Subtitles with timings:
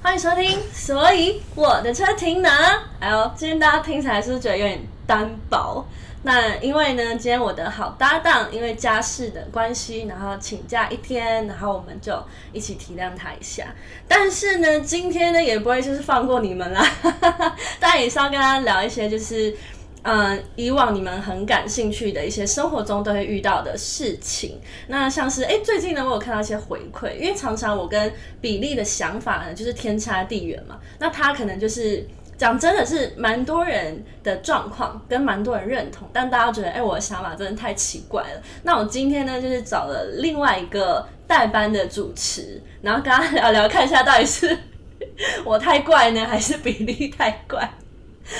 [0.00, 2.82] 欢迎收听，所以我的车停哪？
[2.98, 5.86] 哎呦，今天大家听起来是不是觉得有点单薄？
[6.28, 12.22] 那因为呢，今天我的好搭档因为家事的关系，然后请假一天，然后我们就
[12.52, 13.74] 一起体谅他一下。
[14.06, 16.86] 但是呢，今天呢也不会就是放过你们啦，
[17.80, 19.56] 当然也是要跟大家聊一些就是。
[20.02, 28.10] 嗯，以往你们很感兴趣的一些生活中都会遇到的事情，那像是哎，最近呢，我有看到一些回馈，因为常常我跟
[28.40, 32.06] 比利的想法呢就是天差地远嘛，那他可能就是
[32.38, 38.40] 讲真的是蛮多人的状况，跟蛮多人认同，但大家觉得哎，我的想法真的太奇怪了。
[38.62, 44.56] 那我今天呢，就是找了另外一个代班的主持，然后跟他聊聊，看一下到底是
[45.44, 47.68] 我太怪呢，还是比例太怪。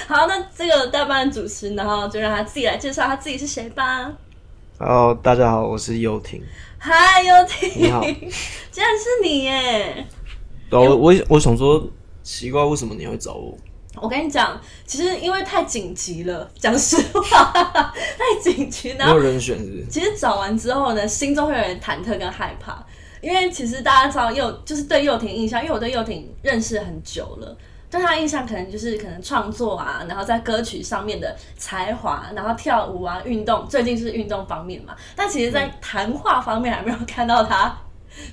[0.07, 4.13] 好，那这个代班主持，然后就让他自己来介绍他自己是谁吧。
[4.79, 6.41] Hello，大家好，我是游婷。
[6.79, 8.01] 嗨，游艇，你好
[8.71, 10.07] 竟然是你耶！
[10.71, 11.85] 我我我想说，
[12.23, 13.59] 奇怪，为什么你会找我？
[14.02, 17.52] 我跟你讲，其实因为太紧急了， 讲实话，
[17.95, 19.87] 太紧急，然后没有人选是不是？
[19.91, 22.85] 其实找完之后呢，心中会有点忐忑跟害怕，
[23.21, 27.57] 因为其实大家知道幼就是对幼婷印象，因为我对幼婷认识很久了。
[27.91, 34.95] 对他印象可能就是可能创作啊，然后在歌曲上面的才华，然后跳舞啊，运动，最近是运动方面嘛。
[35.16, 37.74] 但其实，在谈话方面还没有看到他，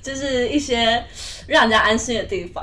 [0.02, 1.02] 就是一些
[1.46, 2.62] 让人家安心的地方。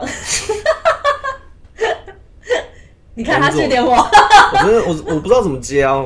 [3.15, 6.03] 你看他去点我，我真的我我不知道怎么接啊。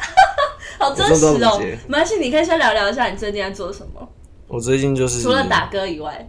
[0.78, 1.60] 好真实哦。
[1.86, 4.08] 没关系，你可以先聊聊一下你最近在做什么，
[4.48, 6.28] 我最近就是除了打歌以外。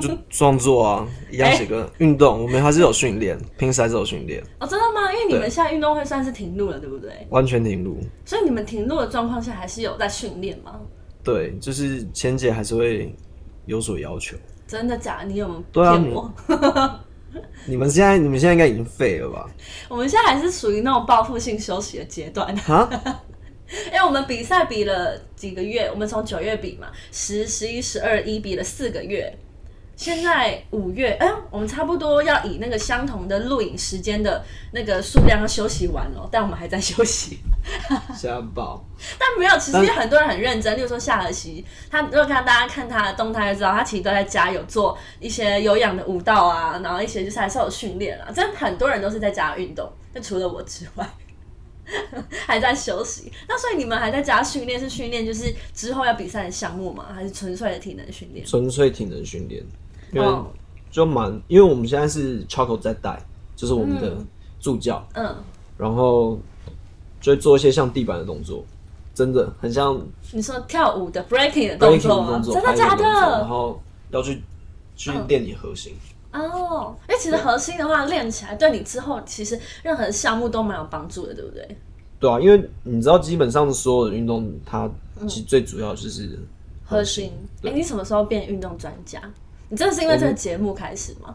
[0.00, 5.12] 就创作啊，一样写歌，运动，我们还是有训练，拼赛是有训练，哦，真的吗？
[5.12, 7.10] 因为你们对现在运动会算是停录了，对不对？
[7.30, 7.98] 完全停录。
[8.24, 10.78] 所以你们停录的状况下，还是有在训练吗？
[11.24, 13.12] 对，就是前姐还是会
[13.66, 14.36] 有所要求。
[14.68, 15.24] 真的假的？
[15.24, 16.32] 你有没有骗我？
[17.66, 19.48] 你们现在你们现在应该已经废了吧？
[19.88, 22.88] 我们现在还是属于那种报复性休息的阶段，啊？
[23.86, 29.34] 因为我们比赛比了几个月，我们从九月比嘛，十、十一、十二、一比了四个月。
[30.02, 37.38] 现在五月，哎、呦，我们差不多要以那个相同的录影时间的那个数量要休息完了，但我们还在休息。
[38.12, 38.84] 瞎爆！
[39.16, 51.08] 但没有，其实很多人很认真，例如说夏荷西，他如果看大家看他的动态就知道，他其实都在家有做一些有氧的舞蹈啊，然后一些就是还是有训练啊，真的很多人都是在家运动，就除了我之外，
[52.44, 53.30] 还在休息。
[53.48, 57.06] 那所以你们还在家训练，是训练就是之后要比赛的项目吗？
[57.14, 58.44] 还是纯粹的体能训练？
[58.44, 59.62] 纯粹体能训练，
[60.12, 60.46] 因为哦
[60.90, 63.20] 就蛮，因为我们现在是 Choco 在带，
[63.56, 64.16] 就是我们的
[64.60, 65.34] 助教，嗯，
[65.76, 66.38] 然后
[67.20, 68.64] 就会做一些像地板的动作，
[69.14, 69.98] 真的很像
[70.32, 73.48] 你说跳舞的 breaking 的动作真的假的然？
[73.48, 74.42] 后要去
[74.94, 75.94] 去练你核心。
[76.32, 81.76] 哦，因为其实核心的话练起来，对你之后其实任何项目都蛮有帮助的，对不对？
[82.18, 84.88] 对啊，因为你知道，基本上所有的运动，它
[85.26, 86.38] 其实最主要就是
[86.84, 87.32] 核心。
[87.64, 89.20] 哎、你什么时候变运动专家？
[89.72, 91.34] 你真的是因为这个节目开始吗？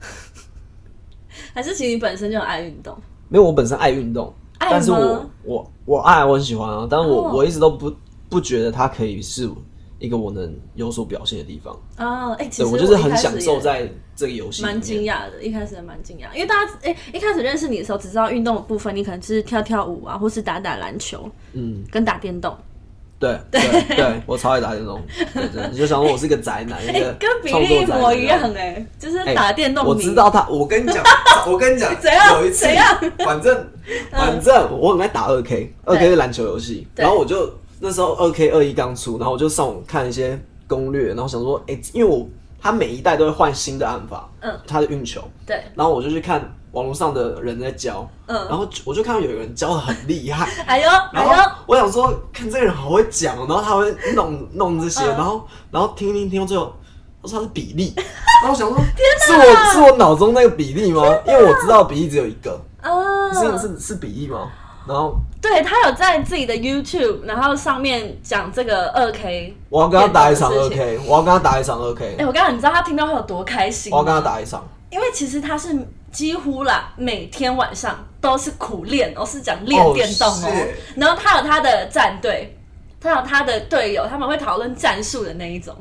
[1.54, 2.94] 还是其实你本身就很爱运动？
[3.30, 7.90] 没有我本身爱运动，爱但是我吗我我爱我很喜欢啊，但是我、哦我一直都不
[8.28, 9.50] 不觉得它可以是
[9.98, 11.74] 一个我能有所表现的地方。
[11.96, 14.82] 哦，哎、其实对我就是很享受在这个游戏里蛮面。
[14.82, 22.54] 惊讶的，一开始也蛮惊讶，因为大家哎、一开始认识你的时候，只知道运动的部分，你可能是跳跳舞啊，或是打打篮球，嗯，跟打电动。
[23.18, 23.60] 对 对
[23.96, 25.02] 对，我超爱打电动，
[25.34, 31.02] 对对，你就想说我是个宅男，哎、一个跟比创作宅男利一模一样哎、就是哎打电动、我知道他，我跟你讲，
[31.46, 33.66] 我跟你讲，怎样有一次怎样，反正
[34.12, 42.24] 反正我很爱打二 K，二 K 是篮球游戏，然后我就那时候二 K 二一刚出，然后我就上网看一些攻略，然后想说，哎、因为我
[42.60, 51.34] 他每一代都会换新的按法，嗯，他的运球，对，然后我就去看网络上的人在教，嗯然后我就看到有一个人教的很厉害， 哎呦然后
[51.66, 56.72] 我想说，看这个人好会讲哦，然后他会弄弄这些，嗯然后然后听听听到最后，
[57.22, 57.92] 他说他是比例，
[58.42, 58.78] 然后我想说，
[59.26, 61.02] 是我是我脑中那个比例吗？
[61.26, 62.90] 因为我知道比例只有一个，啊，
[63.34, 64.48] 是是是比例吗？
[64.86, 69.54] 然后对他有在自己的 YouTube，然后上面讲这个二 K。
[69.68, 73.92] 我要跟他打一场二 K，我要跟他打一场二 K，哎、我刚刚你知道他听到会有多开心？
[73.92, 74.66] 我要跟他打一场。
[74.90, 75.74] 因为其实他是
[76.10, 80.48] 几乎啦，每天晚上都是苦练哦，是讲练 Oh, 电动哦。
[80.96, 82.56] 然后他有他的战队，
[83.00, 85.74] 他有他的队友，他们会讨论战术的那一种。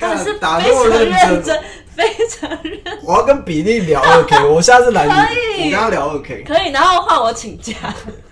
[0.00, 1.60] 他们是打非常认真
[1.96, 2.98] 非常认真。
[3.02, 7.74] 我要跟比利聊二 K， 我下次来你，可以我跟他聊二 K，可以，然后换我请假，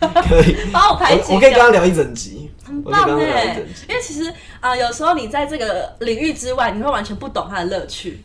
[0.01, 1.71] 可以， 帮我排我请我可以跟他。
[1.71, 8.23] 聊一整集，很棒哎因为其实啊、有时候你在这个领域之外，你会完全不懂他的乐趣。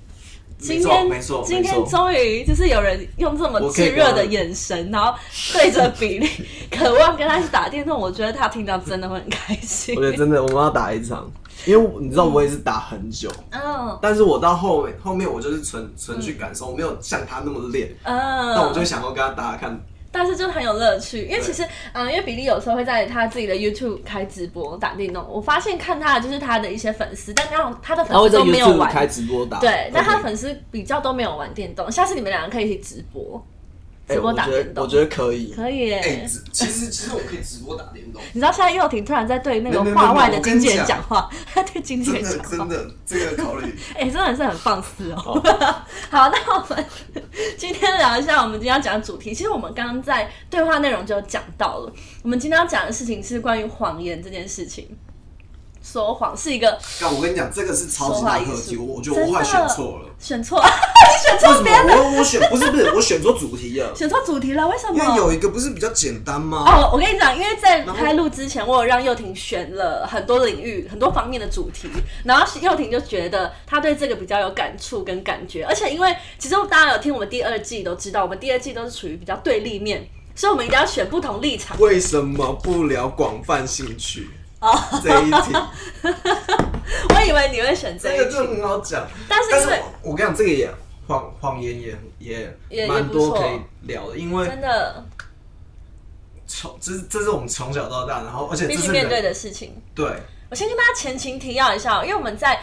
[0.61, 1.83] 今天没错，今天。
[1.85, 5.13] 终于就是有人用这么炙热的眼神，然后
[5.53, 6.29] 对着比利，
[6.69, 7.99] 渴望跟他一起打电动。
[7.99, 10.01] 我觉得他听到真的会很开心我。
[10.01, 11.29] 觉得真的我们要打一场，
[11.65, 19.79] 因为你知道我也是打很久，嗯但是我到后面后面我就是纯纯去感受，我没有像他那么练，嗯但我就嗯，想要跟他打打看，
[20.11, 28.91] 但是就很有乐趣，因为其实嗯，因为比利有时候会在他自己的 YouTube 开直播打电动，我发现看他的就是他的一些粉丝，但他他的粉丝都没有玩。
[28.91, 31.89] 开直播打，对，但他 OK 粉丝比较都没有玩电动。
[31.89, 33.50] 下次你们两个可以一起直播，哎
[34.13, 34.83] 直播我觉得打电动。
[34.83, 35.53] 我觉得可以。
[35.55, 35.99] 可以耶。
[35.99, 43.75] 哎，其实其实我可以直播打电动，你知道现在又婷突然在对那个画外的经纪人你讲讲话，他 对经纪人讲话，真的这个考虑。
[43.95, 45.41] 哎、真的是很放肆哦。
[46.09, 46.85] 好，那我们
[47.57, 49.33] 今天聊一下我们今天要讲的主题。
[49.33, 51.93] 其实我们刚刚在对话内容就有讲到了，
[52.23, 54.87] 我们今天要讲的事情是关于谎言这件事情。
[55.83, 60.09] 说谎是一个但我跟你讲，这个是超级大课题，我我觉得我后来选错了。
[60.19, 60.67] 选错，你
[61.27, 62.03] 选错边了，么？
[62.03, 63.91] 我我选不是不是，我选错主题了。
[63.95, 64.93] 选错主题了，为什么？
[64.93, 66.63] 因为有一个不是比较简单吗？
[66.67, 71.89] 哦，我跟你讲，因为在后开录之前，我有让佑婷选了很多领域、很多方面的主题，
[72.23, 81.75] 然后佑婷就觉得他对这个比较有感触跟感觉，而且因为其实大家有听我们第二季都知道，我们第二季都是处于比较对立面，所以我们一定要选不同立场。
[81.79, 84.29] 为什么不聊广泛兴趣？
[84.61, 85.01] 哦。
[85.03, 85.53] 这一题，
[87.09, 89.05] 我以为你会选这一这个就，很好讲。
[89.27, 90.73] 但是因为我我跟你讲，这个也
[91.07, 91.81] 谎谎言
[92.19, 95.03] 也也蛮多可以聊的，因为真的。
[96.53, 99.73] 从这这是我们从小到大，然后而且必须面对的事情。
[99.95, 100.05] 对。
[100.49, 102.59] 我先跟大家前情提要一下哦，因为我们在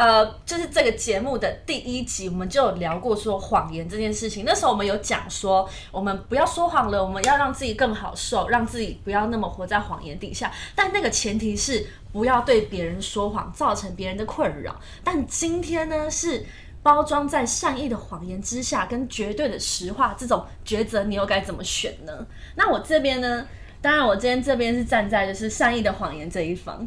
[0.00, 4.46] 呃，就是这个节目的第一集，我们就有聊过说谎言这件事情。
[4.46, 10.50] 那时候我们有讲说，我们不要说谎了，我们要让自己更好受，让自己不要那么活在谎言底下。
[10.74, 14.74] 但那个前提是不要对别人说谎，造成别人的困扰。
[15.04, 16.46] 但今天呢，是
[16.82, 22.26] 包装在善意的谎言之下，跟绝对的实话这种抉择，你又该怎么选呢？
[22.54, 23.46] 那我这边呢？
[23.82, 26.86] 当然，我今天这边是站在就是善意的谎言这一方，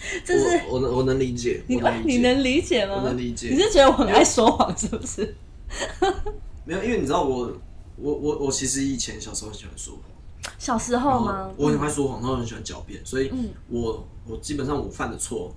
[0.24, 2.94] 这是我我能我能理解，你你能理解吗？
[2.96, 5.34] 我能理解你是觉得我很爱说谎是不是？
[6.64, 7.52] 没有，因为你知道我
[7.96, 11.50] 我我我其实以前小时候很喜欢说谎，小时候吗？
[11.56, 15.54] 我很爱说谎，然后很喜欢狡辩，所以嗯我我基本上我犯的错，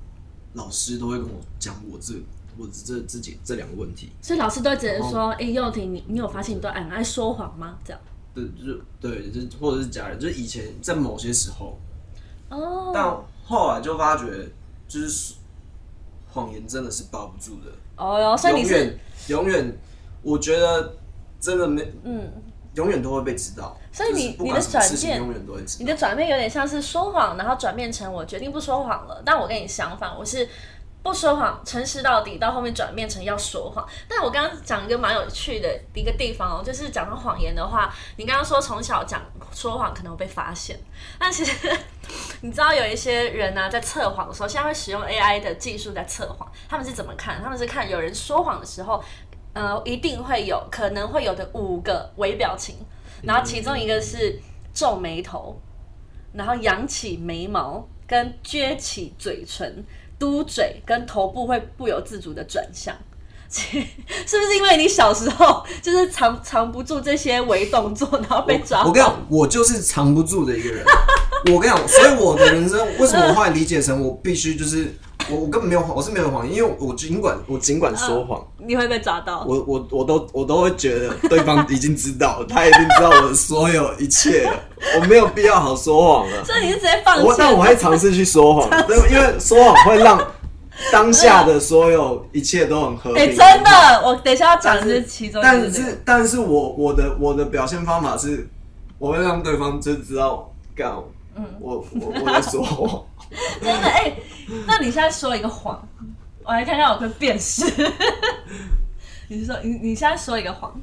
[0.53, 2.13] 老师都会跟我讲我这
[2.57, 4.09] 我这自己这两个问题。
[4.21, 8.01] 所以老师都会直接说：“哎、幼婷，你你有发现你都很爱说谎吗？”这样。
[8.35, 11.77] 对，就对，就或者是家人，就是以前在某些时候，
[12.49, 12.91] 哦。
[12.93, 14.25] 但后来就发觉，
[14.87, 15.35] 就是
[16.31, 18.97] 谎言真的是包不住的，哦哟，所以你是
[19.27, 19.77] 永远永远，
[20.21, 20.95] 我觉得
[21.39, 22.31] 真的没嗯，
[22.75, 23.77] 永远都会被知道。
[23.91, 25.93] 所以你就是不管你的转什么事情变永远都会知你道。
[25.93, 29.21] 的转变有点像是说谎，然后转变成我决定不说谎了。
[29.23, 30.49] 但我跟你相反，我是
[31.03, 33.85] 不说谎，诚实到底，到后面转变成要说谎。
[34.07, 39.21] 但我刚刚讲一个蛮有趣的一个地方哦，就是讲到谎言的话，你刚刚说从小讲
[39.51, 40.79] 说谎可能会被发现，
[41.19, 41.69] 但其实
[42.39, 47.43] 你知道有一些人呢、在测谎的时候，现在会使用 AI 的技术在测谎，他们是怎么看？
[47.43, 49.03] 他们是看有人说谎的时候，
[49.51, 52.77] 呃，一定会有可能会有的五个微表情，
[53.23, 54.39] 然后其中一个是
[54.73, 55.59] 皱眉头，
[56.31, 59.85] 然后扬起眉毛，跟撅起嘴唇、
[60.23, 62.95] 嘟嘴，跟头部会不由自主的转向。
[63.53, 68.87] 是不是因为你小时候就是藏藏不住这些微动作，然后被抓到？
[68.87, 70.83] 我跟你讲，我就是藏不住的一个人。
[71.53, 74.95] 我跟你讲，所以我的人生为什么我后来理解成我必须就是
[75.31, 79.45] 我我根本没有谎，我是没有谎言，因为我尽管我尽管说谎，你会被抓到。
[79.47, 84.59] 我我我都我都会觉得对方已经知道，他已经知道我的所有一切了，
[84.99, 86.43] 我没有必要好说谎了。
[86.43, 87.23] 所以你是直接放弃？
[87.25, 90.19] 我但我会尝试去说谎，对，因为说谎会让
[90.91, 93.37] 当下的所有一切都很和哎、平。
[93.37, 93.69] 真的，
[94.05, 98.47] 我等一下要讲的是其中但是但是我我的我的表现方法是，
[98.97, 100.91] 我会让对方就知道，干，
[101.35, 103.03] 嗯我我我在说谎。
[103.61, 104.15] 真的哎、
[104.67, 105.87] 那你现在说一个谎，
[106.43, 107.65] 我来看看我会辨识。
[109.27, 110.79] 你是说你你现在说一个谎，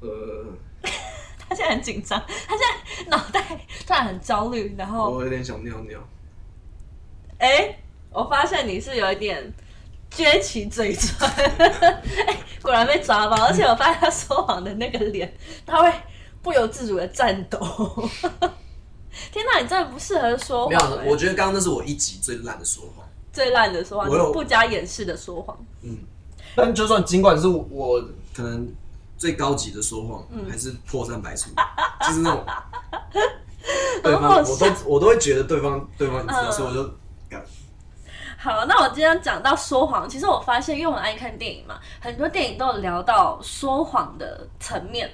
[0.00, 0.46] 呃，
[1.38, 2.18] 他现在很紧张，
[2.48, 3.40] 他现在脑袋
[3.86, 6.00] 突然很焦虑，然后我有点想尿尿。
[7.38, 7.78] 哎、
[8.10, 9.52] 我发现你是有一点
[10.10, 15.32] 撅起嘴唇，哎、果然被抓包，而且我发现他说谎的那个脸，
[15.66, 15.92] 他会
[16.42, 17.60] 不由自主的颤抖。
[19.32, 23.06] 天哪，你真的不适合说没有我觉得刚刚那是我一集最烂的说谎。
[23.32, 25.56] 最烂的说谎，我有不加掩饰的说谎。
[25.82, 25.98] 嗯，
[26.54, 28.00] 但就算尽管是我
[28.34, 28.68] 可能
[29.16, 30.48] 最高级的说谎，嗯。
[30.50, 31.50] 还是破绽百出，
[32.06, 32.44] 就是那种。
[34.02, 36.52] 对很好方我都我都会觉得对方对方知道，嗯。
[36.52, 36.90] 所以我就
[37.28, 37.42] 干。
[38.38, 45.10] 好，那我今天讲到说谎，其实我发现，因为我很爱看电影嘛，很多电影都有聊到说谎的层面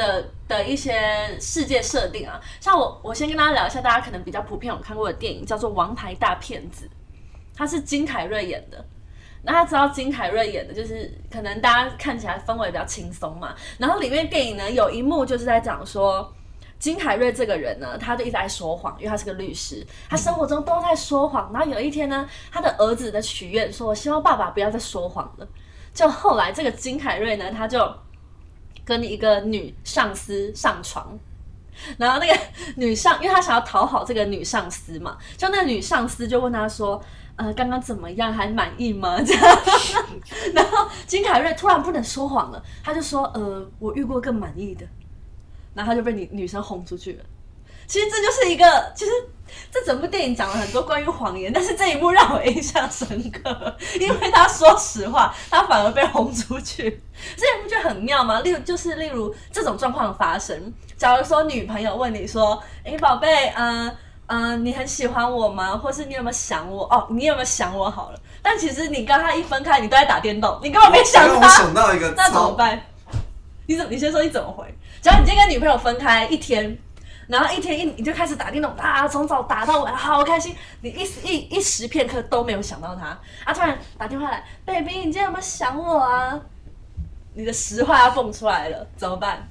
[0.00, 2.40] 的的一些世界设定啊。
[2.58, 6.86] 像我，我先跟大家聊一下，大家可能比较普遍有看过的电影，叫做《王牌大骗子》，
[7.54, 8.82] 他是金凯瑞演的。
[9.42, 13.54] 那他知道金凯瑞演的，就是可能大家看起来氛围比较轻松嘛。
[13.78, 16.30] 然后里面电影呢有一幕就是在讲说，
[16.78, 21.50] 金凯瑞这个人呢，他就一直在说谎，因为他是个律师，他生活中都在说谎。
[21.54, 25.48] 然后有一天呢，他的儿子的许愿说：“我希望爸爸不要再说谎了。”
[25.94, 27.80] 就后来这个金凯瑞呢，他就
[28.98, 31.16] 跟一个女上司上床。
[31.96, 32.38] 然后那个
[32.76, 37.00] 女上，因为他想要讨好这个女上司嘛，就那个女上司就问他说
[37.36, 38.32] ：“呃，刚刚怎么样？
[38.32, 39.58] 还满意吗？” 这样，
[40.52, 44.84] 然后金凯瑞突然不能说谎了，他就说：“呃，我遇过更满意的。”
[45.72, 47.24] 然后他就被女女生轰出去了。
[47.90, 49.10] 其实这就是一个，其实
[49.68, 57.02] 这整部电影讲了很多关于谎言，但是这一幕让我印象深刻，因为他说实话，他反而被轰出去，
[57.36, 58.38] 这你不觉得很妙吗？
[58.46, 63.96] 例如就是例如这种状况发生，假如说女朋友问你说：“哎，宝贝，嗯、呃、
[64.28, 65.76] 嗯、呃，你很喜欢我吗？
[65.76, 66.84] 或是你有没有想我？
[66.84, 67.90] 哦，你有没有想我？
[67.90, 71.48] 好了，但其实你跟他一分开，你都在打电动，你根本没想他。
[71.48, 72.80] 想到一个那怎么超办？
[73.66, 73.90] 你怎么？
[73.90, 74.64] 你先说你怎么回？
[75.02, 76.78] 只要你今天跟女朋友分开一天，
[77.30, 80.54] 然后一天一你就开始打电动，啊，从早打到晚，好开心。
[80.80, 86.40] 你一时一一时片刻都没有想到他，啊，突然打电话来，baby，你今天有没有想我啊？
[87.34, 89.48] 你的实话要蹦出来了，怎么办？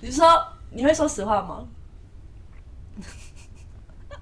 [0.00, 1.62] 你说你会说实话吗？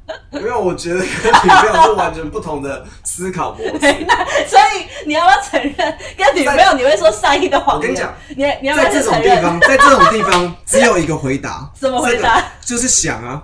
[0.32, 3.78] 因为我觉得跟女朋友是完全不同的思考模式。
[4.06, 7.82] 那所以你要不要承认跟女朋友你会说善意的谎言？
[7.82, 9.23] 我跟你讲，你你要不要在这种？
[9.23, 11.70] 地方， 在这种地方只有一个回答。
[11.78, 13.42] 怎么回答这个就是想啊，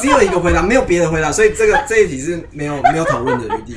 [0.00, 3.76] 只有一个回答，没有别的回答，所以这个这一题是没有没有讨论的余地。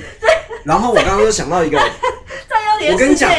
[0.63, 1.77] 然后我刚刚又想到一个，
[2.89, 3.29] 我跟你讲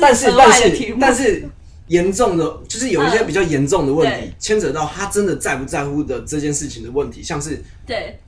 [0.00, 1.48] 但是但是但是
[1.88, 8.18] 严重的，就是有一些比较严重的问题对，牵扯到他真的在不在乎的这件事情的问题，像是对，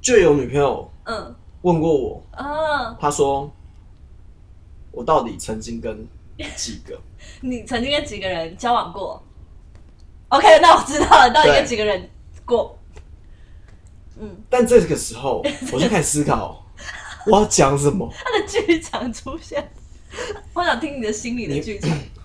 [0.00, 3.52] 就有女朋友嗯，问过我，啊，她说
[4.92, 6.06] 我到底曾经跟
[6.56, 6.98] 几个？
[7.42, 9.22] 你曾经跟几个人交往过
[10.28, 12.08] ？OK，那我知道了，到底对跟几个人
[12.44, 12.78] 过？
[14.18, 16.64] 嗯但这个时候我就开始思考
[17.26, 18.10] 我要讲什么。
[18.14, 19.70] 他的剧场出现，
[20.54, 21.90] 我想听你的心里的剧场。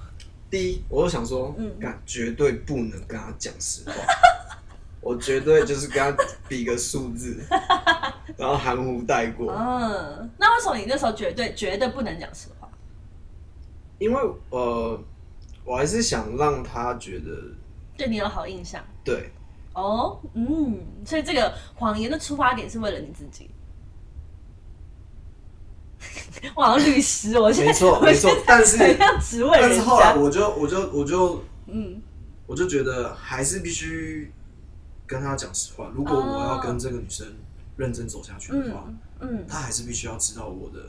[0.51, 3.93] 第一，我就想说，嗯干、绝对不能跟他讲实话，
[4.99, 7.41] 我绝对就是跟他比个数字，
[8.35, 12.69] 然后含糊带过，嗯，那为什么你那时候绝对绝对不能讲实话？
[13.97, 15.01] 因为呃，
[15.63, 17.31] 我还是想让他觉得
[17.95, 19.31] 对你有好印象对，
[19.73, 23.49] 哦，嗯，所以这个谎言的出发点是为了你自己。
[26.55, 30.15] 我好像律师，我现在没错没错但是怎样只为人但是后来？
[30.15, 32.01] 我就我就我就嗯，
[32.47, 34.31] 我就觉得还是必须
[35.07, 35.91] 跟他讲实话。
[35.93, 37.25] 如果我要跟这个女生
[37.77, 38.85] 认真走下去的话，
[39.19, 40.79] 嗯嗯，她还是必须要知道我的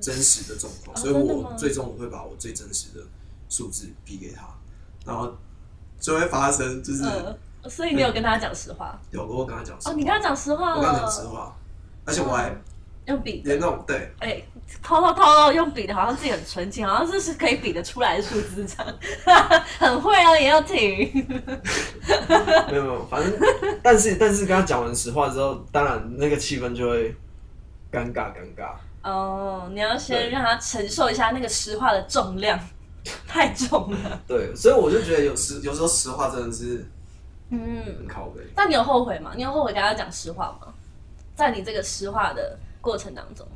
[0.00, 3.00] 真实的状况，哦所以我最终我会把我最真实的
[3.48, 4.46] 数字比给她，
[5.04, 5.34] 然后
[6.00, 7.36] 就会发生就是呃，
[7.70, 9.92] 所以你有跟他讲实话 有我跟他讲实哦？
[9.92, 11.56] 话，你跟他讲实话，我跟他讲实话，
[12.04, 12.54] 而且我还
[13.06, 14.42] 用笔连那种对哎、
[14.82, 18.94] 偷偷偷偷用笔的，好像自己很纯情，好像这是可以比得出来的数字这样，
[19.78, 20.76] 很会啊，也要停。
[22.70, 23.32] 没有没有，反正
[23.82, 27.14] 但是但是跟他讲完实话之后，当然那个气氛就会
[27.92, 28.74] 尴尬尴尬。
[29.02, 32.58] 哦，你要先让他承受一下那个实话的重量，
[33.26, 34.20] 太重了。
[34.26, 36.84] 对，所以我就觉得有时有时候实话真的是
[37.50, 38.42] 嗯，很靠背。
[38.56, 39.32] 那你有后悔吗？
[39.36, 40.72] 你有后悔跟他讲实话吗？
[41.36, 43.52] 在你这个实话的过程当中，有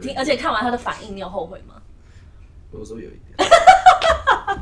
[0.00, 1.74] 听，而且看完他的反应，你有后悔吗？
[2.72, 4.54] 有时候有一点，好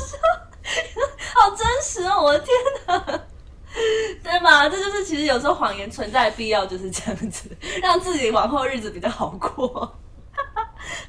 [0.00, 0.16] 笑，
[1.34, 2.22] 好真实哦！
[2.22, 2.48] 我的天
[2.86, 3.20] 哪，
[4.22, 4.66] 对吗？
[4.68, 7.50] 这就是其实有时候谎言存在的必要就是这样子，
[7.82, 9.94] 让自己往后日子比较好过。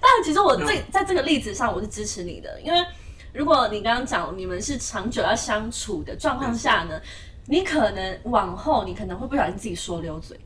[0.01, 2.85] 但其实我这在这个例子上我是支持你的，因为
[3.31, 6.99] 如果你刚刚讲你们是长久要相处的状况下呢，
[7.45, 10.37] 你可能往后你可能会不小心自己说溜嘴。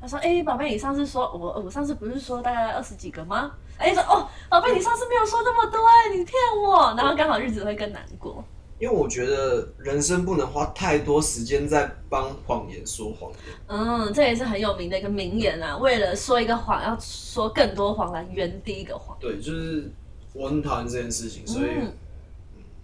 [0.00, 3.52] 他说：“哎、宝贝，你上次说我我上次不是说大概二十几个吗？
[3.78, 6.94] 哎、说哦，宝贝，你上次没有说那么多、哎，你骗我。
[6.96, 8.44] 然后刚好日子会更难过。
[8.78, 13.56] 因为我觉得人生不能花太多时间在帮谎言说谎言。
[13.68, 15.78] 嗯，这也是很有名的一个名言啊。
[15.78, 19.16] 为了说一个谎，要说更多谎来圆第一个谎。
[19.18, 19.90] 对，就是
[20.34, 21.68] 我很讨厌这件事情，所以，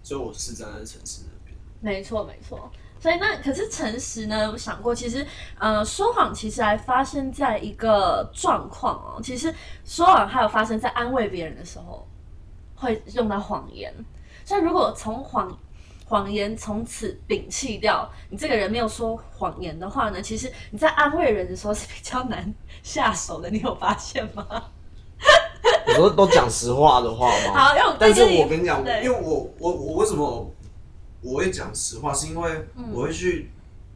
[0.01, 1.55] 所以我是站在诚实那边。
[1.79, 2.71] 没错，没错。
[3.03, 4.49] 所以那可是诚实呢？
[4.49, 5.27] 我想过，其实
[5.59, 9.19] 呃，说谎其实还发生在一个状况哦。
[9.21, 12.07] 其实说谎还有发生在安慰别人的时候，
[12.77, 13.93] 会用到谎言。
[14.45, 15.53] 所以如果从谎
[16.05, 23.49] 谎言从此摒弃掉，你这个人没有说谎言的话呢，其实你在安慰人的时候是比较难下手的。
[23.49, 24.47] 你有发现吗？
[25.87, 27.53] 有时候都讲实话的话吗？
[27.53, 30.49] 好，因为我但是我跟你讲，因为我我我为什么
[31.23, 33.49] 我会讲实话，是因为嗯我会去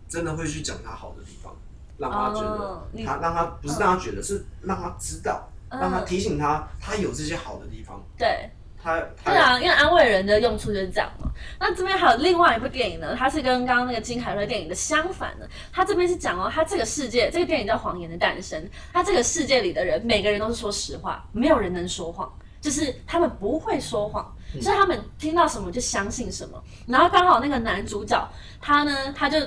[0.08, 1.54] 真的会去讲他好的地方，
[1.98, 8.50] 让他觉得他让他不是让他觉得，是让他知道，嗯让他提醒他他有这些好的地方，对。
[8.80, 11.28] 他他对啊，因为安慰人的用处就是这样嘛。
[11.60, 15.50] 那这边还有另外一部电影呢，它是跟刚刚那个金凯瑞电影的相反的。
[15.74, 18.64] 它这边是讲哦，它这个世界，这个电影叫《谎言的诞生》。
[18.94, 22.32] 它这个世界里的人，每个人都是说实话，没有人能说谎，
[22.62, 26.62] 就是他们不会说谎，所以他们听到什么就相信什么。
[26.88, 28.30] 然后刚好那个男主角，
[28.62, 29.38] 他呢，他就。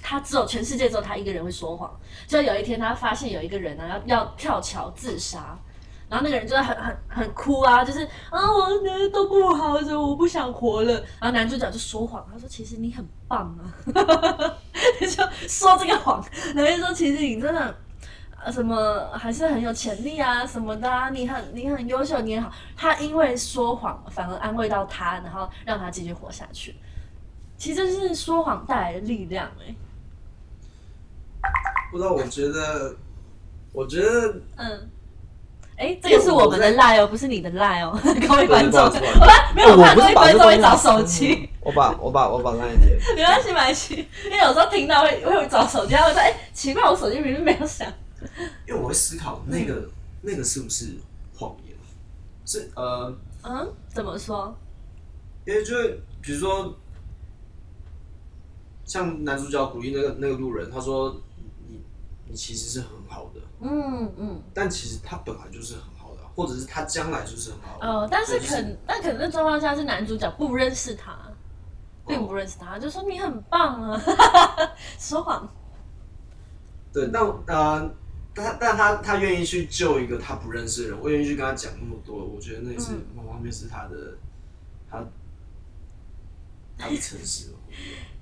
[0.00, 1.90] 他只有全世界只有他一个人会说谎，
[2.24, 5.58] 就有一天他发现有一个人呢、要要跳桥自杀，
[6.08, 10.92] 然后那个人就是很很很哭啊，就是啊我呢都不好，所以我不想活了。
[11.18, 13.66] 然后男主角就说谎，他说其实你很棒啊，
[15.00, 15.08] 就
[15.48, 17.74] 说这个谎，然后就说其实你真的。
[18.42, 22.52] 呃，什么还是很有潜力啊，什么的啊，你很你很优秀，你很好。
[22.76, 26.74] 他因为说谎，反而安慰到他，然后让他继续活下去。
[27.58, 29.74] 其实这是说谎带来的力量、欸，
[31.92, 32.96] 不知道，我觉得
[33.72, 34.88] 我觉得嗯，
[35.76, 47.86] 哎、这个是我们的赖哦，不是你的赖哦，各位观众，我怕没有，我怕各位观众会找手机，我把我把我把那一点，没关系，没关系，因为有时候听到会会找手机，他会说，哎、奇怪，我手机明明没有响，
[48.66, 49.88] 因为我会思考那个
[50.22, 50.96] 那个是不是
[51.34, 51.76] 谎言，
[52.44, 54.54] 是呃，嗯，怎么说？
[55.46, 56.76] 因为就是比如说，
[58.84, 61.20] 像男主角鼓励那个那个路人，他说
[61.68, 61.80] 你
[62.28, 67.86] 你其实是很好的，嗯嗯，但其实他本来就是很好的啊，或者是他将来就是很好的。
[67.86, 71.16] 哦，但是对就是可但可能的状况下是男主角不认识他，
[72.06, 74.00] 并不认识他，就说你很棒啊，
[74.98, 75.48] 说谎，
[76.92, 77.90] 对，但呃，
[78.34, 84.16] 但但他他愿意去救一个他不认识的人，我愿意去跟他讲那么多，我觉得那也是嗯某方面是他的
[84.90, 85.04] 他
[86.78, 87.48] 他的诚实。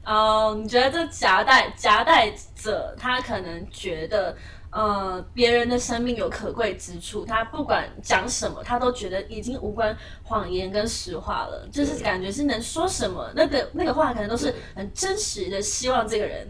[0.05, 4.35] 哦， 你觉得这夹带夹带者，他可能觉得，
[4.71, 16.49] 呃，别人的生命有可贵之处，他不管讲什么，他都觉得已经无关谎言跟实话了，就是感觉是能说什么，那个那个话可能都是很真实的，希望这个人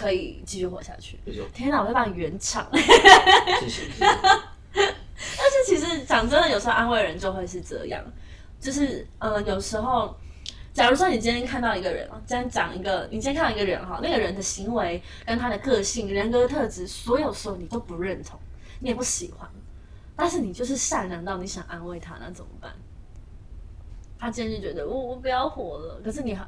[0.00, 1.18] 可以继续活下去。
[1.52, 2.66] 天哪，我会帮你圆场。
[2.72, 3.68] 谢谢。
[3.68, 3.82] 谢谢
[4.72, 8.02] 但是其实讲真的，有时候安慰人就会是这样，
[8.58, 10.16] 就是呃，有时候，
[10.72, 18.40] 假如说你今天看到一个人啊，今天讲一个，你今天看到一个人哈，那个人的行为跟他的个性、人格特质，所有所有你都不认同，
[18.78, 19.48] 你也不喜欢，
[20.16, 22.72] 但是你就是善良到你想安慰他，那怎么办？
[24.18, 26.46] 他今天就觉得我我不要活了，可是你还，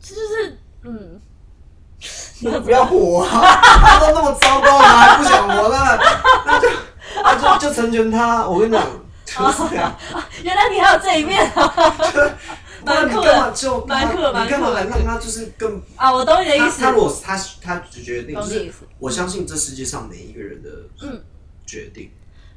[0.00, 1.20] 这就是嗯，
[2.42, 3.60] 那就不要活啊！
[3.62, 5.98] 他都那么糟糕了，还不想活了，
[6.46, 6.68] 那就
[7.22, 8.46] 那就就成全他。
[8.46, 8.82] 我跟你讲，
[9.26, 9.94] 就是这样。
[10.42, 11.96] 原来你还有这一面啊！
[12.82, 16.80] 那你干嘛就蛮酷的蛮酷的你干嘛来让他就是更啊，我懂你的意思。
[16.80, 20.70] 他他如果他他决定，就是我相信这世界上每一个人的
[21.02, 21.22] 嗯
[21.66, 22.10] 决定，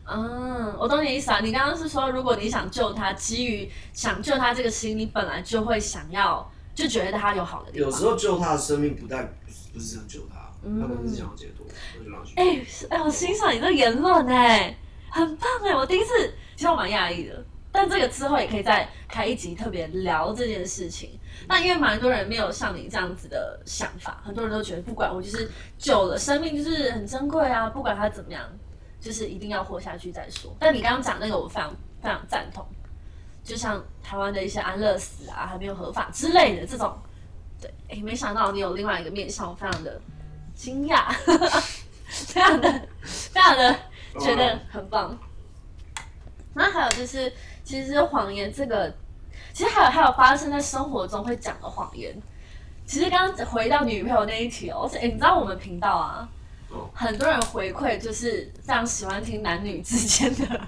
[0.10, 1.40] 嗯，我懂你的意思啊。
[1.42, 7.90] 你刚刚是说，如果你想救他，基于想救他这个心，你本来就会想要，就觉得他有好的地方。
[7.90, 9.34] 有时候救他的生命不但
[9.74, 11.66] 不是想救他，嗯他可能是想要解脱，
[11.98, 12.36] 那就让他去。
[12.36, 14.76] 哎、是哎，我欣赏你的言论哎，
[15.10, 15.76] 很棒哎！
[15.76, 17.46] 我第一次，其实我蛮讶异的。
[17.72, 21.20] 但这个之后也可以再开一集特别聊这件事情。
[21.48, 28.48] 那因为蛮多人没有像你这样子的想法，很多人都觉得不管我就是救了生命就是很珍贵啊，不管他怎么样，
[29.00, 30.56] 就是一定要活下去再说。
[30.60, 32.64] 但你刚刚讲那个我非常非常赞同，
[33.44, 36.98] 就像台湾的一些安乐死啊还没有合法之类的这种，
[37.62, 40.00] 对，哎，没想到你有另外一个面向，我非常的
[40.56, 41.12] 惊讶，
[42.08, 43.76] 非常的非常的
[44.20, 45.18] 觉得很棒。
[46.54, 48.94] 那还有就是，其实谎言这个，
[49.54, 52.16] 其实还有还有发生在生活中会讲的谎言。
[52.86, 56.30] 其实刚刚回到女朋友那一题哦，哎、你知道我们频道啊，
[56.70, 60.62] 哦很多人回馈就是非常喜欢听男女之间的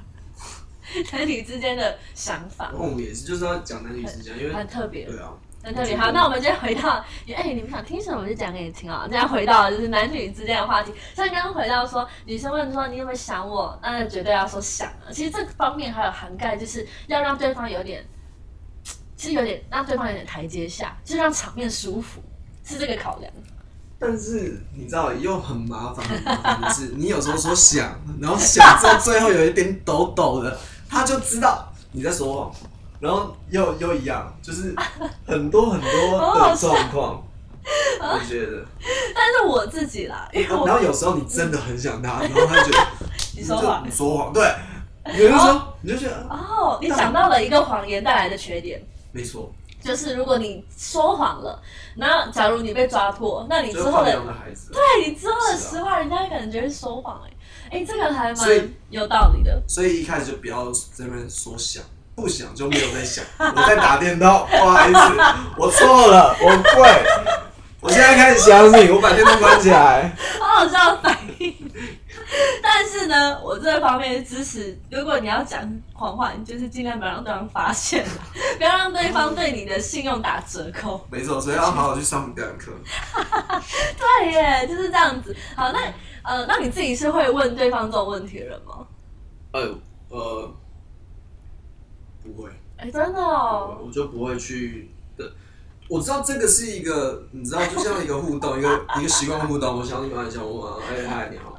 [1.12, 5.06] 男女之间的想法我们也是就是要讲男女之间，因为很特别。
[5.06, 5.32] 对啊，
[5.64, 5.98] 很特别。
[5.98, 7.04] 好，那我们今天回到，
[7.36, 9.08] 哎、你们想听什么就讲给你听啊。
[9.10, 15.12] 这样回到就是男女之间的话题，像刚刚回到说，女生问说你有没有想我，那绝对要说想啊。
[15.12, 18.06] 其实这个方面还有涵盖，就是要让对方有点，
[19.16, 22.22] 其实有点让对方有点台阶下，就是让场面舒服，
[22.64, 23.32] 是这个考量。
[23.98, 32.52] 但是你知道又很麻烦，很麻烦的是，你有时候说想，然后想之后最后有一点抖抖的，他就知道你在说谎，
[33.00, 34.76] 然后又又一样，就是
[35.26, 35.90] 很多很多
[36.50, 37.24] 的 状况，
[38.02, 38.66] 我觉得。
[39.14, 42.88] 但是我自己啦，因为然后有时候你真的很想他，然后他就觉得
[43.36, 43.84] 你说谎。
[43.86, 44.54] 你说谎，对，
[45.14, 48.82] 你就说你就觉得哦，你想到了一个谎言带来的缺点。
[49.12, 51.62] 没错，就是如果你说谎了，
[51.96, 54.72] 然后假如你被抓破，那你之后的的孩子。
[54.74, 57.30] 对你之后的实话，人家可能觉得是说谎哎、
[57.72, 59.62] 哎、这个还蛮有道理的。
[59.68, 61.84] 所以一开始就不要在那边说想，
[62.16, 63.24] 不想就没有在想。
[63.38, 65.00] 我在打电动，不好意思，
[65.58, 67.04] 我错了，我跪。
[67.82, 70.12] 我现在开始想你，我把电动关起来。
[70.40, 71.54] 好好笑的反应。
[72.62, 75.62] 但是呢，我这方面支持，如果你要讲
[75.94, 78.04] 谎话，你就是尽量不要让对方发现，
[78.58, 81.06] 不要让对方对你的信用打折扣。
[81.12, 82.72] 没错，所以要好好去上表演课。
[84.00, 85.36] 对耶，就是这样子。
[85.56, 85.80] 好，那
[86.26, 88.86] 呃，那你自己是会问对方这种问题的人吗？
[89.54, 89.62] 呃
[90.10, 90.54] 呃，
[92.24, 93.80] 不会，哎、真的哦。
[93.86, 95.32] 我就不会去的。
[95.88, 99.78] 我知道这个是一个，你知道，就像一个互动，一个一个习惯互动。
[99.78, 100.78] 我想你蛮想我吗？
[100.90, 101.54] 哎嗨，你好。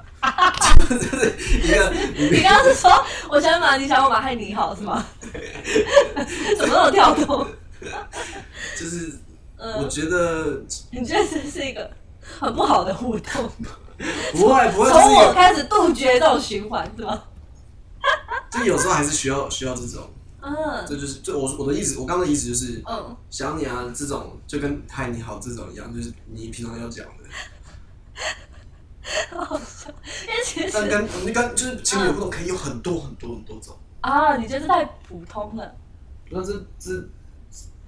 [0.89, 2.91] 就是一个 你刚刚是说
[3.31, 5.07] 我想马，你想我马，嗨，你好是吗？
[6.59, 7.47] 怎么那么跳动？
[8.77, 9.13] 就是，
[9.57, 11.89] 我嗯，觉得你觉得这是一个
[12.21, 13.49] 很不好的互动？
[14.33, 17.23] 不会不会，从我开始杜绝这种循环，是吗？
[18.51, 20.09] 就有时候还是需要需要这种，
[20.41, 27.13] 嗯这就是就我我的意思，我刚刚的意思就是嗯，想你啊这种，就跟嗨你好这种一样，就是你平常要讲的。
[29.31, 29.89] 好 好笑。
[30.27, 35.75] 因为其实但跟你跟就是情侣互动可以有很多很多很多种，啊，你觉得太普通了。
[36.31, 37.09] 那这这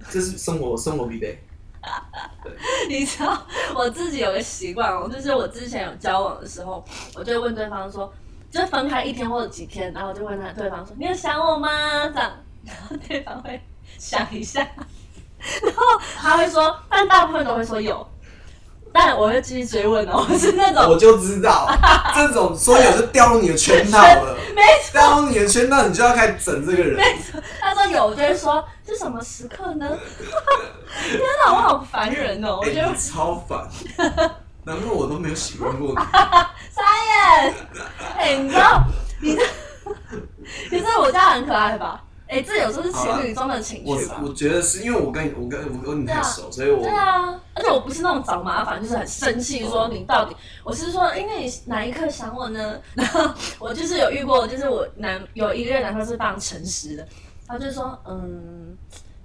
[0.09, 1.41] 这是生活生活必备。
[2.87, 3.37] 你知道
[3.75, 6.83] 我自己有个习惯哦，就是我之前有交往的时候，
[7.15, 8.11] 我就会问对方说，
[8.51, 11.69] 就分开一天或者几天，然后我就问他对方说，你有想我吗？
[12.13, 12.31] 这样，
[12.65, 13.61] 然 后对方会
[13.97, 14.61] 想一下，
[15.63, 15.83] 然后
[16.17, 18.05] 他会说，但大部分都会说有，
[18.91, 21.69] 但我会继续追问哦，我 是那种我就知道
[22.15, 24.91] 这种说有就掉入你的圈套了，没错。
[24.93, 26.99] 掉入你的圈套，你就要开始整这个人。
[27.31, 27.38] 他
[27.89, 29.87] 说有，我就会说是什么时刻呢？
[31.09, 32.59] 天哪，我好烦人哦！
[32.61, 33.67] 我觉得超烦，
[34.63, 35.95] 难怪我都没有喜欢过你。
[35.95, 37.53] 傻眼。
[38.17, 38.83] 哎、你知道，
[39.21, 39.43] 你这，
[40.71, 42.03] 你这我家很可爱吧？
[42.27, 44.21] 哎、这有时候是情侣中的情我绪吧？
[44.23, 52.79] 我觉得是因为我跟你我跟我跟你太熟，所以我对啊，而且我不是那种找麻烦，就是很生气，说你到底，我是说，因为你哪一刻想我呢？
[52.93, 57.07] 然后我就是有遇过，就是我男有一个男生是非常诚实的，
[57.49, 58.77] 他就说，嗯，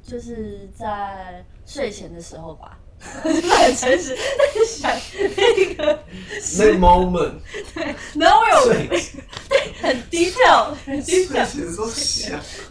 [0.02, 2.78] 就是在睡前的时候吧，
[3.22, 4.90] 就是很诚实，在想
[5.37, 5.98] 那个
[6.58, 7.34] 那 moment
[8.14, 8.88] 然后我有睡
[9.46, 12.40] 对很 detail 很睡 detail，前的时候想，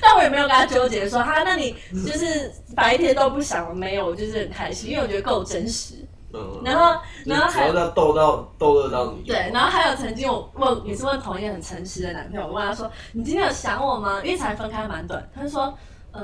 [0.00, 4.06] 但我也没有跟他纠结说哈，那你就是白天都不想没有？
[4.06, 6.05] 我就是很开心，因为我觉得够真实。
[6.32, 15.72] 嗯，然后，然后还只要要逗到逗乐到你，对，然后还有曾经我问也是问同一个很诚实的男朋友，我问他说：“你今天有想我吗？”因为才分开蛮短，他就说
[16.12, 16.22] ：“呃，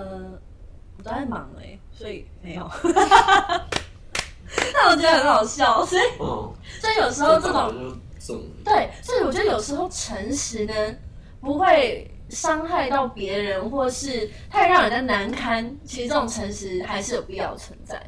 [0.99, 2.69] 我都在忙哎、所以没有。
[4.75, 10.75] ”那我觉得很好笑，所以嗯， 所以有时候这种就这种，对，所以我觉得有时候诚实呢，
[11.41, 15.75] 不会伤害到别人，或是太让人家难堪。
[15.85, 18.03] 其实这种诚实还是有必要存在。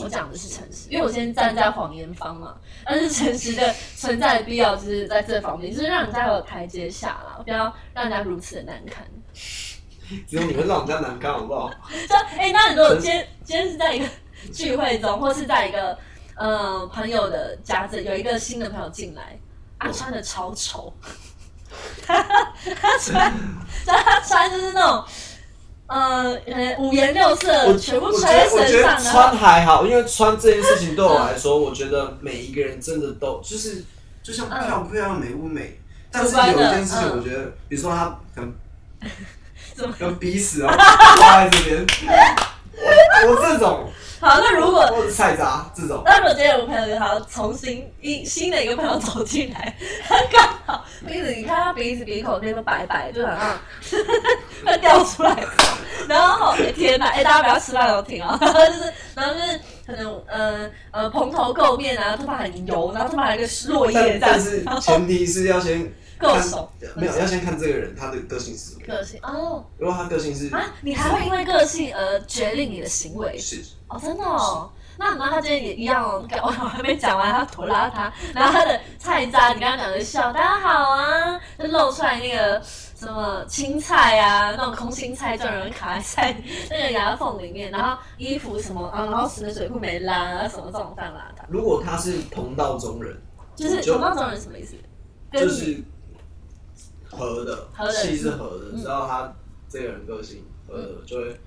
[0.00, 2.54] 我讲的是诚实，因为我现在站在谎言方嘛，
[2.86, 9.04] 但是诚实的存在的必要就是在这方面，就是让人家有台阶下啦，不要让人家如此的难堪。
[10.28, 11.70] 只有你会让人家难堪，好不好？
[12.08, 14.06] 就哎、那你如果今天今天是在一个
[14.52, 15.96] 聚会中，或是在一个
[16.36, 19.38] 呃朋友的家这有一个新的朋友进来，
[19.78, 20.92] 啊，穿的超丑，
[22.06, 23.32] 他他穿，
[23.86, 25.04] 他穿就是那种
[25.92, 33.84] 呃呃五颜六色，全部穿我觉得身上，穿还好，因为穿这件事情对我来说，我觉得每一个人真的都就是
[34.22, 35.78] 就像漂不漂亮、美不美。
[36.10, 38.52] 但是有一件事情，嗯我觉得，比如说他很
[39.74, 40.74] 怎么跟鼻屎啊
[41.16, 41.86] 挂在这边，
[42.76, 43.90] 我我这种，
[44.22, 53.58] 好，那如果或者菜渣这种，那如果今天有个朋友他重新一新的一个朋友走进来，他刚好鼻子，你看他鼻子鼻孔那边白白，就好像
[54.64, 55.36] 会掉出来，
[56.08, 57.06] 然后哎、天哪！
[57.08, 68.86] 哎、大家不要吃饭我听啊， 就是然后就是可能呃呃蓬头垢面啊，头发很油，然后头发还有一个落叶但这样，但是前提是要先看够熟，没有要先看这个人他的个性是什么。
[68.86, 74.70] 个性哦如果他个性是啊，你还会因为个性而决定你的行为是哦，真的哦。
[74.98, 86.36] 那那他今天也一样哦，我还没讲完，他拖拉他，然后他的菜渣，你刚刚讲的笑，大家好啊，就露出来那个什么青菜啊，那种空心菜就有人卡在
[86.70, 93.16] 那个牙缝里面，然后衣服什么啊，然后死的水库没拉啊，什么这种饭邋遢，如果他是同道中人，
[93.56, 94.76] 就是同道中人什么意思？
[95.32, 95.82] 就是
[97.16, 99.32] 合的气是合的，嗯只要他
[99.68, 101.40] 这个人个性合的，就会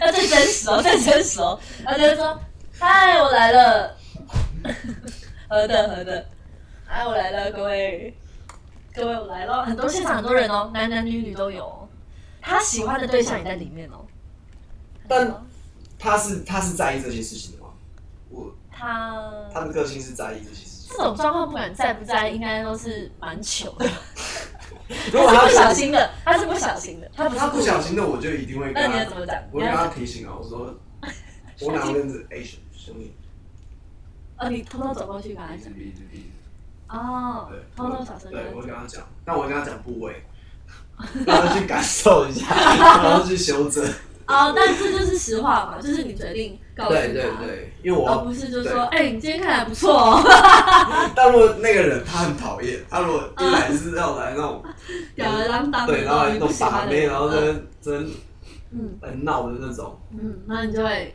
[0.00, 1.58] 要最真实哦，最真实哦。
[1.84, 2.38] 他就会说
[2.78, 3.96] ：“嗨，我来了。
[5.48, 6.26] ”合的，合的。
[6.86, 8.16] 嗨，我来了，各位，
[8.94, 9.64] 各位，我来了。
[9.64, 11.88] 很多现场很多人哦，男男女女都有哦。
[12.40, 14.04] 他喜欢的对象也在里面哦。
[15.08, 15.44] 但
[15.98, 17.68] 他是他是在意这些事情的吗？
[18.30, 20.71] 我他他的个性是在意这些事情。
[20.92, 23.88] 这种状况，不管在不在，应该都是蛮糗的。
[25.12, 29.42] 如果他不小心的，他是不小心的，他不他不小心的，我就一定会跟那你要他怎么讲？
[29.50, 30.74] 我会跟他提醒啊，我说
[31.60, 33.14] 我哪认识 A 兄兄弟，
[34.38, 35.72] 哦，你偷偷走过去跟他讲。
[36.88, 38.66] 哦对，，偷偷小声跟对，我会。
[38.66, 40.22] 跟他讲，但我会跟他讲部位，
[41.24, 42.46] 让他去感受一下，
[43.02, 43.82] 然后去修正。
[44.32, 47.00] 哦，但这就是实话嘛，就是你决定告诉他。
[47.00, 50.22] 对对对，因为我而不是就对说，哎、你今天看起来不错哦，
[51.14, 54.62] 但如果那个人他很讨厌，他如果一来是要来那种，
[55.14, 58.10] 吊儿郎当，对，然后来你弄不喜欢的把妹，然后嗯真真
[58.72, 61.14] 嗯很闹的那种，嗯，那你就会，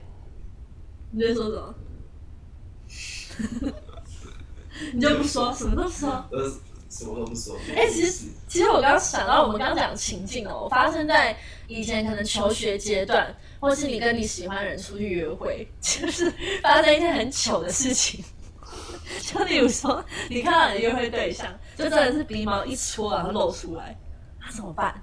[1.12, 1.74] 你就会说什么？
[4.94, 6.10] 你就不说，什么都不说。
[6.32, 6.52] 呃，
[6.90, 7.56] 什么都不说。
[7.76, 11.36] 哎其实其实我刚刚想到，我们刚刚讲的情境哦，发生在
[11.68, 18.24] 以前可能求学阶段，或是你跟你喜欢的人出去约会， 就是发生一件很糗的事情。
[19.22, 23.96] 就例如说，你看到你的约会对象，就真的是鼻毛一戳，然后露出来，
[24.42, 24.94] 那怎么办？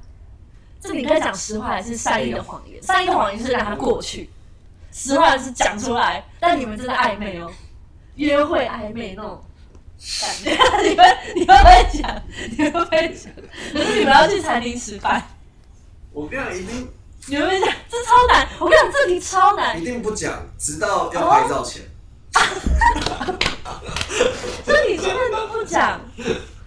[0.81, 2.83] 这你可以讲实话还是善意的谎言？
[2.83, 4.29] 善意的谎言是让他过去，
[4.92, 7.50] 实话是讲出来，但你们真的暧昧哦，
[8.16, 9.42] 约会暧昧那种
[10.20, 10.50] 感觉，
[10.87, 12.22] 你们你们会讲，
[12.59, 13.33] 你们会讲，
[13.72, 15.27] 可是你们要去餐厅吃饭，
[16.14, 16.88] 我跟你讲，一定
[17.27, 21.83] 你们会讲，这超难，我跟你讲这题超难，一定不讲，直到要拍照前。
[24.64, 26.00] 这你现在都不讲，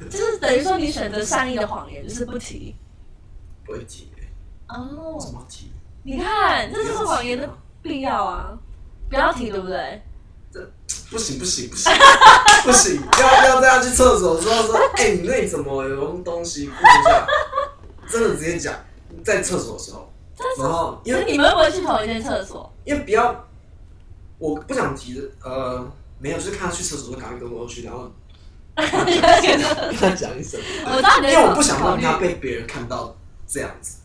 [0.10, 2.76] 就是等于说你选择善意的谎言，就是不提。
[3.66, 4.28] 不会提、欸，
[4.68, 5.72] 哦怎么提？
[6.04, 7.50] 你看，这就是谎言的
[7.82, 8.50] 必要啊！
[9.10, 10.04] 不要提，对不对？
[11.10, 11.90] 不行不行不行
[12.64, 16.68] 不行，要要这样去厕所之后说，哎、你那里怎么有东西？
[16.68, 17.26] 问一下，
[18.10, 18.74] 真的直接讲，
[19.28, 20.10] 在厕所的时候，
[20.58, 22.72] 然后因为你们会不会去同一间厕所？
[22.86, 23.46] 因为不要，
[24.38, 25.86] 我不想提的，呃，
[26.18, 28.10] 没有，就是看他去厕所就赶快跟我去，然后
[28.74, 33.14] 跟他讲一声， 我知道你因为我不想让他被别人看到
[33.46, 33.98] 这样子。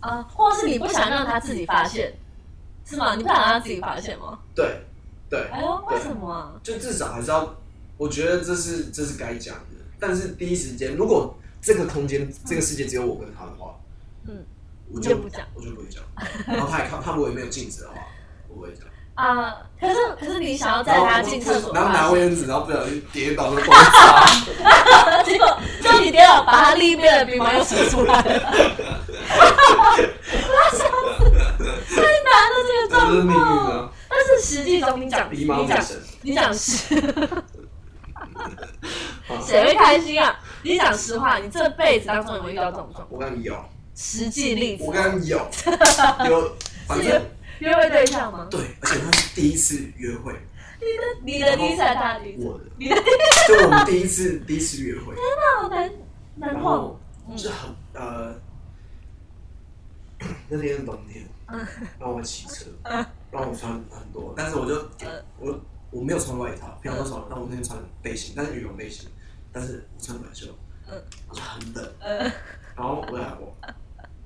[0.00, 2.14] 啊，或是你不想让他自己发现，
[2.86, 3.14] 是吗？
[3.16, 4.38] 你不想让他自己发现吗？
[4.54, 4.80] 对
[5.28, 6.52] 对，哎呦，为什么啊？
[6.62, 7.54] 就至少还是要，
[7.98, 9.76] 我觉得这是这是该讲的。
[9.98, 13.74] 但是第一时间，如果这个空间、这个世界只有我跟他的话，
[14.26, 14.42] 嗯，
[14.94, 16.02] 我就不讲，我就不会讲。
[16.46, 17.94] 然后他也看，他如果也没有镜子的话，
[18.48, 18.86] 我不会讲。
[19.14, 25.22] 啊，可是可是你想要在他进厕所然后拿卫生纸，然后不小心跌倒就不好擦。
[25.22, 28.36] 结果就你跌倒，把他另一边的鼻毛又扯出来了，太
[32.26, 33.78] 难了这个这就是命运状况。
[33.78, 33.90] 啊！
[34.08, 36.94] 但是实际中你讲，鼻毛你讲，女神，你讲实，
[39.46, 40.34] 谁会开心啊？
[40.62, 43.08] 你讲实话，你这辈子当中有没有遇到这种状况？
[43.10, 43.54] 我跟你有，
[44.02, 45.36] 实际例子我，刚刚有，
[46.26, 46.56] 有，
[46.88, 47.22] 反正
[47.58, 48.48] 约会对象吗？
[48.50, 50.32] 对，而且他是第一次约会，
[51.22, 52.46] 你的第一次还是他的第一次？
[52.46, 53.10] 我的，你的第
[53.46, 55.92] 就我们第一次第一次约会，一次难
[56.36, 57.00] 难忘然后。
[57.36, 58.34] 就是很呃，
[60.48, 61.24] 那天是冬天，
[62.00, 62.70] 让我骑车，
[63.30, 64.74] 让我穿很多，但是我就
[65.38, 65.60] 我
[65.90, 69.08] 我没有穿外套，平常都穿，但我那天穿背心，但是羽绒背心，
[69.52, 70.46] 但是我穿短袖，
[71.28, 71.92] 我就很冷，
[72.74, 73.54] 然后我来我，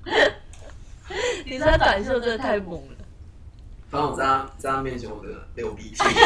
[1.45, 2.95] 你穿短袖真的太猛了。
[3.91, 5.97] 然后我在他在他面前我真的流鼻涕，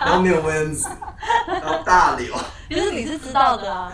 [0.00, 0.88] 然后没有卫生纸，
[1.46, 2.34] 然后大流，
[2.68, 3.92] 其实你是知道的啊，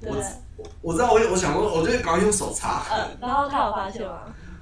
[0.00, 0.16] 对我？
[0.56, 4.20] 我我知道我我想说，我就赶快用手擦，呃，然后他有发现吗？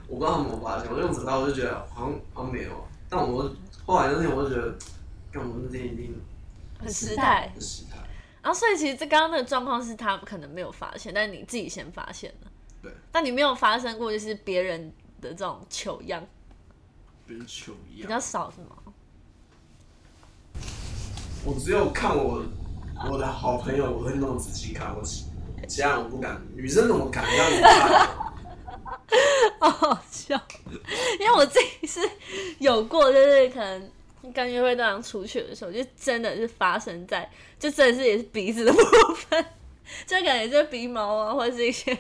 [0.09, 2.71] 我不知道他们有没有发现，我用手擦我就觉得好像好像没有，
[3.09, 3.49] 但我
[3.87, 4.75] 后来那天我就觉得，
[5.31, 6.21] 干我那天一定
[6.81, 7.51] 很失态。
[7.55, 7.99] 很失态。
[8.43, 12.51] 然后所以其实这刚刚那个状况是他可能没有发现，但是你自己先发现的。
[12.85, 16.25] 对，但你没有发生过就是别人的这种糗样，
[17.27, 18.11] 别人糗样比样。
[18.11, 18.77] 较少是吗？
[21.45, 22.43] 我只有看我
[23.11, 25.25] 我的好朋友，我会那么仔细看，我其
[25.67, 26.41] 其他人我不敢。
[26.55, 28.09] 女生怎么敢让你看？
[29.61, 30.41] 好好笑，
[31.21, 32.01] 因为我自己是
[32.59, 33.91] 有过，就是可能
[34.33, 38.79] 跟约会对象出去的时候，就真的是发生在，就真的是也是鼻子的部
[39.15, 39.45] 分，
[40.07, 41.97] 就可能也是鼻毛啊，或者是一些，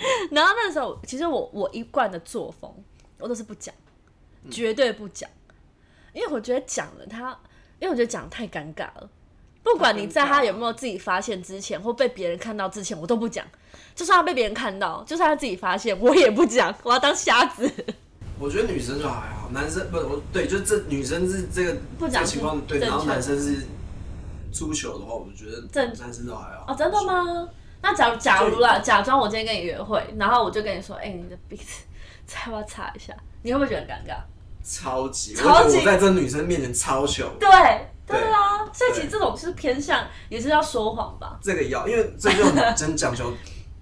[0.30, 2.72] 然后那时候其实我我一贯的作风，
[3.18, 3.74] 我都是不讲，
[4.50, 5.28] 绝对不讲，
[6.12, 7.38] 因为我觉得讲了他，
[7.78, 9.08] 因为我觉得讲太尴尬了。
[9.62, 13.46] 不管你在他有没有自己发现之前，或被别人看到之前，我都不讲。
[13.94, 17.70] 就算他被别人看到，就算他自己发现，我也不讲，我要当瞎子。
[18.38, 23.66] 我觉得女生就还好，男生不是我对，就这女生是这个这不讲个情况对，然后男生是
[24.50, 26.64] 出糗的话，我觉得正男生都还好。
[26.68, 27.04] 哦，真的？
[27.04, 27.48] 吗？
[27.82, 31.82] 那假如假如啦，假装我今天跟你约会，然后我就跟你说，哎、你的鼻子
[32.26, 33.14] 再要不要擦一下？
[33.42, 34.16] 你会不会觉得很尴尬？
[34.62, 37.26] 超级，超级我在这女生面前超糗。
[37.40, 37.48] 对，
[38.06, 41.38] 对啊，所以其实这种是偏向，也是要说谎吧？
[41.42, 43.32] 这个要，因为这就很真讲究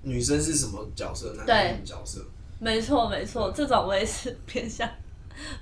[0.03, 2.21] 女生是什么角色，男生是什么角色。
[2.61, 4.89] 没错，没错，这种我也是偏向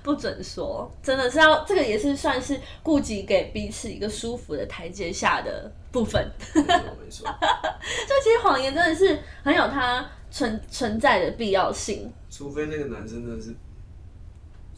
[0.03, 6.31] 不准说，真的是要这个也是算是顾及给彼此一个舒服的台阶下的部分。
[6.53, 7.27] 没错没错，
[8.07, 13.55] 就其实谎言真的是很有它存存在的必要性，除非那个男生真的是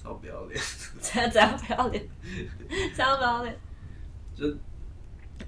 [0.01, 0.61] 超不要脸，
[1.01, 2.07] 怎样怎样不要脸，
[2.95, 3.59] 怎样不要脸，
[4.35, 4.45] 就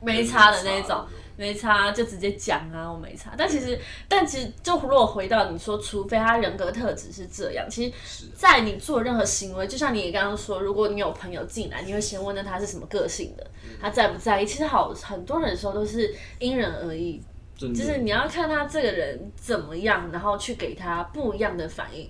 [0.01, 1.07] 没差的那种。
[1.41, 3.33] 没差就直接讲啊，我没差。
[3.35, 13.47] 但其实，但其实就如果回到你说，除非他人格特质是这样，其实，在你做任何行为，就像你刚刚说，如果你有朋友进来，你会先问他他是什么个性的，
[13.81, 14.45] 他在不在意。
[14.45, 17.19] 其实好很多人的时候都是因人而异，
[17.57, 22.07] 就就是你要看他这个人怎么样，然后去给他不一样的反应。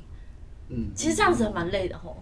[0.68, 2.22] 嗯其实这样子蛮累的吼，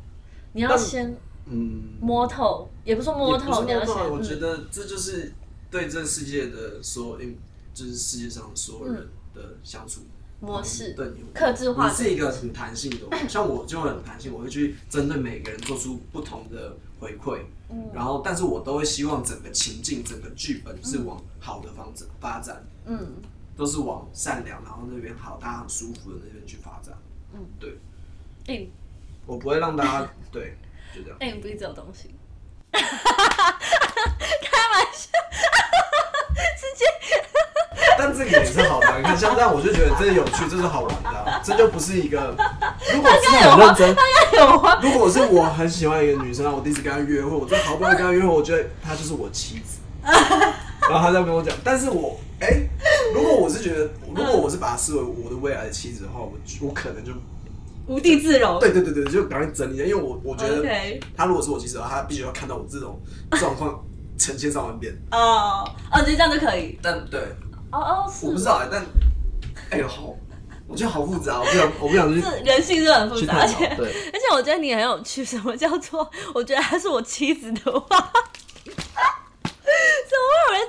[0.53, 5.33] 你要先嗯，摸透，也不是说摸透，你要先是摸透啊，我觉嗯得这就是
[5.71, 7.29] 对这世界的所有，
[7.73, 10.01] 就是世界上所有人的相处
[10.39, 10.93] 模式。
[10.93, 17.89] 对，你克制化你是一个很弹性的，像我就会很弹性，我会去针对每个人做出不同的回馈，嗯。
[17.93, 23.13] 然后但是我都会希望整个情境、整个剧本是往好的方展发展，嗯，
[23.55, 26.97] 都是往善良，然后那边好，大家很舒服的那边去发展。
[27.33, 27.77] 嗯，对，
[28.47, 28.67] 哎、
[29.27, 30.57] 我不会让大家对，
[30.95, 31.17] 就这样。
[31.19, 32.09] 哎、你不是这种东西，
[32.71, 32.89] 开玩
[34.91, 35.09] 笑，
[36.59, 36.85] 直接
[37.97, 42.35] 但这个也是好玩，你看像这样我就觉得这有趣，这是好玩的啊、这就不是一个。
[42.93, 43.95] 如果是很认真，
[44.81, 52.47] 如果是我很喜欢一个女生，然后我第一次跟她约会，我真的好不容易跟她约会，我觉得她就是我妻子，然后她在跟我讲，但是我哎、
[53.13, 57.11] 如果我是觉得，如果我是把她视为我的未来的妻子的话，我我可能就
[57.87, 58.59] 无地自容。
[58.59, 60.63] 对对对对，就赶快整理，因为我我觉得
[61.17, 62.97] 她如果是我妻子的话，她必须要看到我这种
[63.31, 63.83] 状况
[64.19, 66.77] 成千上万遍，哦哦，就这样就可以。
[66.83, 67.19] 但对，
[67.71, 68.85] 哦哦，是我不知道哎、但
[69.71, 70.13] 哎呦好，
[70.67, 73.87] 我觉得好复杂，我不想我不想去是人性是很复杂，而且，对。
[74.13, 75.23] 而且我觉得你很有趣。
[75.23, 77.97] 什么叫做 我觉得她是我妻子的话，
[78.63, 80.67] 怎么会有人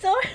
[0.00, 0.28] 怎么会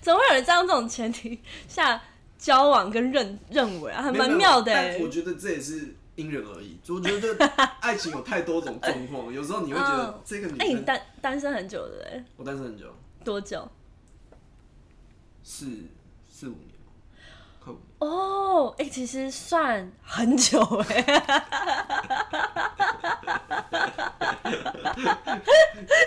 [0.00, 2.00] 怎么会有人这样这种前提下
[2.38, 6.78] 交往跟认认为啊，还蛮妙的我觉得这也是因人而异。
[6.88, 7.46] 我觉得
[7.80, 12.86] 爱情有太多种状况，有时候你会觉得嗯这个女哎、你生，单单身很久的哎、我单身很久，
[13.24, 13.66] 多久？
[15.42, 15.66] 四
[16.28, 16.92] 四五年吧，
[17.62, 17.82] 快五年。
[18.00, 21.02] 哦，哎、其实算很久 哎、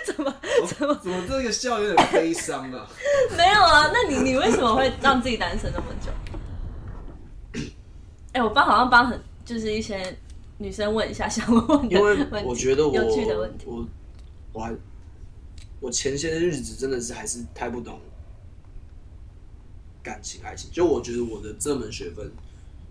[0.04, 0.34] 怎么
[0.66, 2.86] 怎么怎么这个笑有点悲伤啊？
[3.36, 3.90] 没有啊？
[3.92, 6.10] 那你你为什么会让自己单身那么久？
[8.32, 9.20] 哎、我帮好像帮很
[9.50, 10.16] 就是一些
[10.58, 13.64] 女生问一下想问的因为我觉得我有趣的问题。
[13.66, 13.84] 我
[14.52, 14.72] 我还
[15.80, 17.98] 我前些日子真的是还是太不懂
[20.04, 22.30] 感情爱情，就我觉得我的这门学分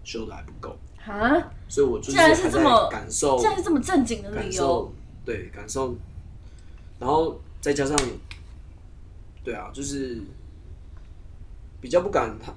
[0.04, 4.94] 修的还不够，啊，所以我就是既然是还在这么感受这样是这么正经的感理由受，，
[5.24, 5.96] 对感受，
[7.00, 7.98] 然后再加上，
[9.46, 10.22] 对啊，就是
[11.80, 12.54] 比较不敢他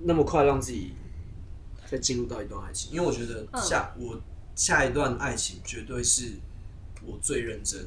[0.00, 0.92] 那么快让自己
[1.94, 4.20] 再进入到一段爱情，因为我觉得嗯下、我
[4.56, 6.32] 下一段爱情绝对是
[7.06, 7.80] 我最认真，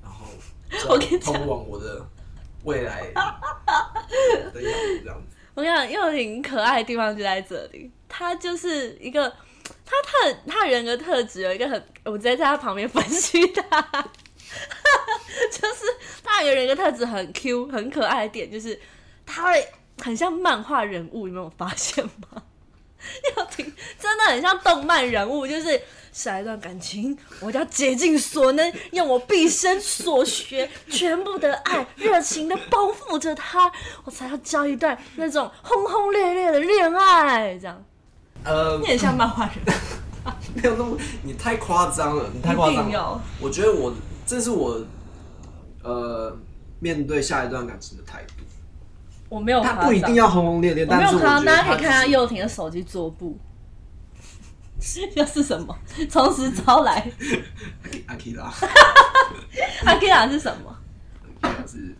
[0.00, 0.26] 然后
[1.20, 2.06] 通往我的
[2.62, 5.36] 未来的样子这样子。
[5.54, 9.28] 我跟你讲，幼婷可爱的地方就在这里，他就是一个，
[9.84, 13.82] 他特他人格特质有一个很，我直接在他旁边分析他，
[15.50, 15.84] 就是
[16.22, 18.78] 他有个人格特质很 Q 很可爱的点，就是
[19.26, 19.66] 他会
[20.00, 22.44] 很像漫画人物，你没有发现吗？
[23.36, 25.80] 要听， 真的很像动漫人物，就是
[26.12, 33.70] 下一段感情，我要竭尽所能，用我毕生所学，全部的爱，热情的包覆着他，
[34.04, 37.84] 我才要交一段那种轰轰烈烈的恋爱，这样。
[38.44, 39.76] 呃你，很像漫画人，
[40.54, 43.20] 没有那么，你太夸张了，你太夸张了。
[43.40, 43.92] 我觉得我
[44.24, 44.80] 这是我
[45.82, 46.34] 呃
[46.78, 48.34] 面对下一段感情的态度。
[49.28, 53.36] 我没有夸张，他不一定要轰轰烈烈，我没有看到，但是我觉得大家可以看到就是幼婷的手机桌布，
[55.14, 55.76] 又是什么？
[56.08, 57.10] 从实招来，
[58.06, 58.52] 阿 K 啦，
[59.84, 60.76] 阿 k i 是什么？
[61.40, 61.94] 阿 K 是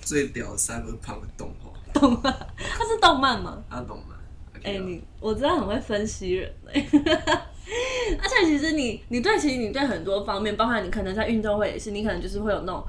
[0.00, 2.30] 最屌的 Cyberpunk 动画，动画？
[2.56, 3.62] 它是动漫吗？
[3.68, 4.18] 啊，动漫？
[4.64, 6.86] 哎、你我真的很会分析人哎、
[8.22, 12.86] 而且其实你你对其实你对很多方面，包括你可能在运动会也是，你可能就是会有那种，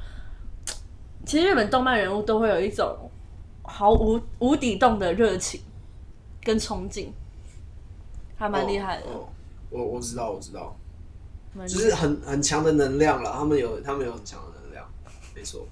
[1.26, 3.10] 其实日本动漫人物都会有一种
[3.64, 5.62] 毫无无底洞的热情
[6.44, 7.12] 跟冲劲，
[8.44, 9.30] 还蛮厉害的，哦，
[9.70, 10.78] 我我知道，我知道，
[11.66, 13.32] 就是很很强的能量了。
[13.32, 14.86] 他们有他们有很强的能量，
[15.34, 15.66] 没错。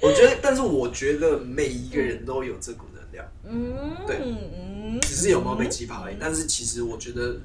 [0.00, 6.16] 我觉得，但是我觉得每一个人都有这股能量，嗯对嗯只是有没有被激发而已。
[6.18, 7.36] 但是其实我觉得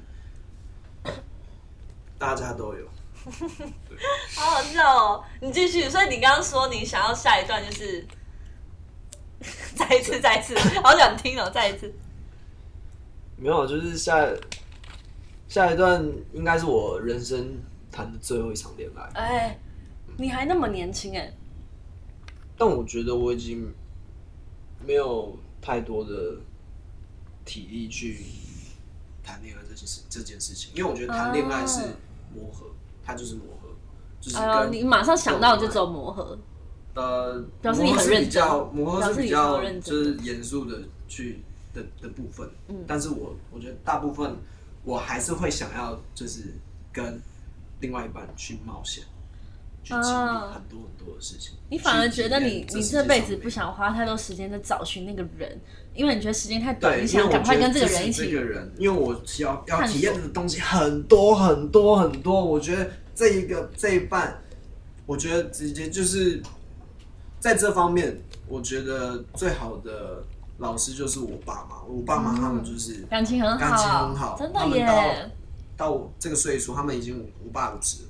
[2.18, 2.88] 大家都有。
[4.34, 5.24] 好好笑哦！
[5.40, 8.06] 你继续，所以你刚刚说你想要下一段就是，
[9.76, 11.92] 再一次，再一次，好想听哦，再一次。
[13.36, 14.26] 没有，就是下
[15.48, 17.58] 下一段应该是我人生
[17.90, 19.58] 谈的最后一场恋爱，哎，
[20.16, 21.32] 你还那么年轻哎，
[22.56, 23.72] 但我觉得我已经
[24.86, 26.36] 没有太多的
[27.44, 28.18] 体力去
[29.22, 31.80] 谈恋爱这件事这件事情，因为我觉得谈恋爱是
[32.34, 32.66] 磨合，
[33.04, 33.68] 它就是磨合，
[34.20, 36.38] 就是跟你马上想到就走磨合，
[36.94, 38.30] 呃，表示你很认真。
[38.30, 41.42] 较磨合是比较就是严肃的去
[41.74, 44.36] 的的部分，嗯，但是我我觉得大部分
[44.84, 46.54] 我还是会想要就是
[46.92, 47.20] 跟
[47.80, 49.04] 另外一半去冒险，
[49.82, 51.54] 去经历啊很多很多的事情。
[51.68, 55.60] 你反而觉得你你这辈子不想花太多时间在找寻那个人，
[55.94, 58.32] 因为你觉得时间太短，你想赶快跟这个人一起这。
[58.32, 64.40] 个人，因为我要要体验的东西很多很多很多，我觉得这一个这一半，
[65.06, 66.40] 我觉得直接就是
[67.40, 68.16] 在这方面，
[68.46, 70.24] 我觉得最好的
[70.58, 75.30] 老师就是我爸妈，我爸妈他们就是感情很好，感情很好真的耶。
[75.76, 78.04] 到我这个岁数，他们已经五八五十，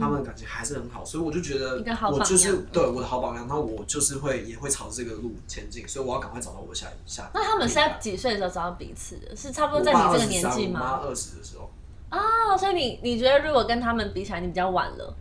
[0.00, 1.76] 他们感情还是很好，所以我就觉得
[2.10, 7.30] 我就是样对我的好榜样，然后我就是会也会朝这个路前进，所以我要赶快找到我下下。
[7.32, 9.36] 那他们是在几岁的时候找到彼此的？
[9.36, 11.00] 是差不多在你这个年纪我妈吗？
[11.04, 11.70] 二十的时候，
[12.10, 15.14] 哦，所以你你觉得如果跟他们比起来，你比较晚了，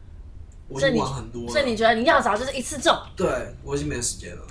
[0.67, 2.91] 我已经所以你很多了，所以你觉得你要找就是一次中。
[3.15, 4.43] 对我已经没时间了，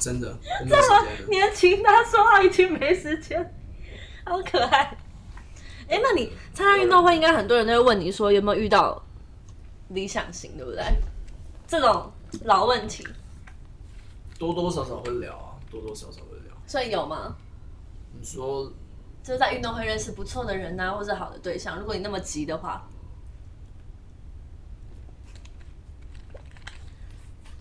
[0.00, 1.28] 真的，我没有时间了。
[1.28, 3.54] 年轻，他说他已经没时间，
[4.24, 4.96] 好可爱。
[5.88, 9.00] 哎、那你参加运动会，应该很多人都会问你说有没有遇到
[9.88, 10.82] 理想型，对不对？
[11.66, 12.10] 这种
[12.44, 13.06] 老问题，
[14.38, 16.56] 多多少少会聊啊，多多少少会聊。
[16.66, 17.36] 所以有吗？
[18.18, 18.72] 你说
[19.22, 21.78] 就是在运动会认识不错的人呐、或者好的对象。
[21.78, 22.88] 如果你那么急的话，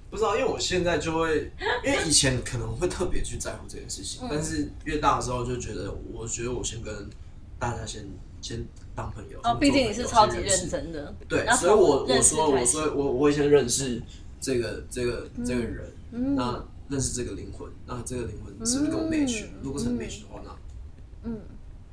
[0.10, 1.51] 不知道，因为我现在就会，
[1.86, 7.10] 因为以前可能会特别去在乎这件事情，嗯但是越大的时候就觉得，我觉得我先跟
[7.60, 8.05] 大家先
[8.41, 9.39] 先当朋友。
[9.43, 14.01] 哦，毕竟你是超级先认真的，对，然后所以我从认识我说我开始说我我会先认识
[14.39, 20.51] 这个这个这个人，嗯那认识这个灵魂，那这个灵魂是不是跟我 match？、如果是很 match 的话，那
[21.24, 21.39] 嗯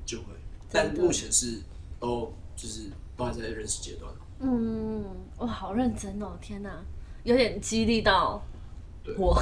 [0.06, 0.24] 就会。
[0.70, 1.58] 真的但目前是
[2.00, 4.10] 都就是都还在认识阶段。
[4.40, 5.04] 嗯，
[5.38, 6.36] 哇，好认真哦！
[6.40, 6.82] 天哪，
[7.26, 8.42] 有点激励到
[9.04, 9.40] 对我，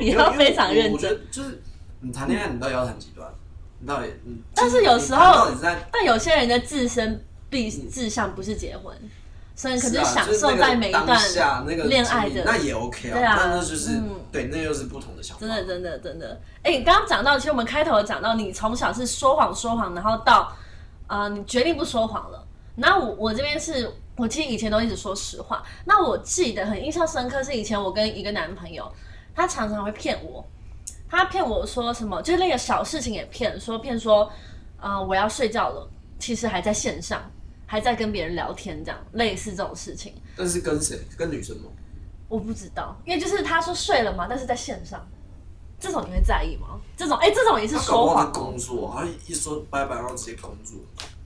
[0.00, 1.16] 也 要非常认我觉真。
[1.18, 1.62] 得就是
[2.00, 3.30] 你谈恋爱，你到底要谈几段？
[3.78, 4.38] 你到底嗯？
[4.54, 5.48] 但是有时候
[5.92, 8.96] 但有些人的自身必志向不是结婚，
[9.54, 11.06] 所以可是啊享受在每一段
[11.88, 13.14] 恋爱的，那也 OK 啊。
[13.14, 15.40] 对啊那就是嗯对，那又是不同的想法。
[15.46, 16.40] 真的真的真的。
[16.62, 20.52] 哎、你刚刚讲到，其实我们开头有讲到，你从小是说谎说谎，然后到
[21.06, 22.46] 啊、呃你决定不说谎了。
[22.76, 25.62] 那我我这边是我其实以前都一直说实话。
[25.84, 28.90] 那我记得很印象深刻是以前我跟一个男朋友，
[29.34, 30.44] 他常常会骗我，
[31.08, 34.24] 他骗我说什么，就是那个小事情也骗，说骗说
[34.78, 35.88] 啊、呃我要睡觉了，
[36.18, 37.30] 其实还在线上，
[37.66, 40.12] 还在跟别人聊天，这样类似这种事情。
[40.36, 40.98] 但是跟谁？
[41.16, 41.70] 跟女生吗？
[42.28, 45.06] 我不知道，因为就是他说睡了嘛，但是在线上，
[45.78, 46.80] 这种你会在意吗？
[46.96, 50.78] 这种哎、这种也是说不好在谎哦，工作，他一说拜拜，然后直接工作。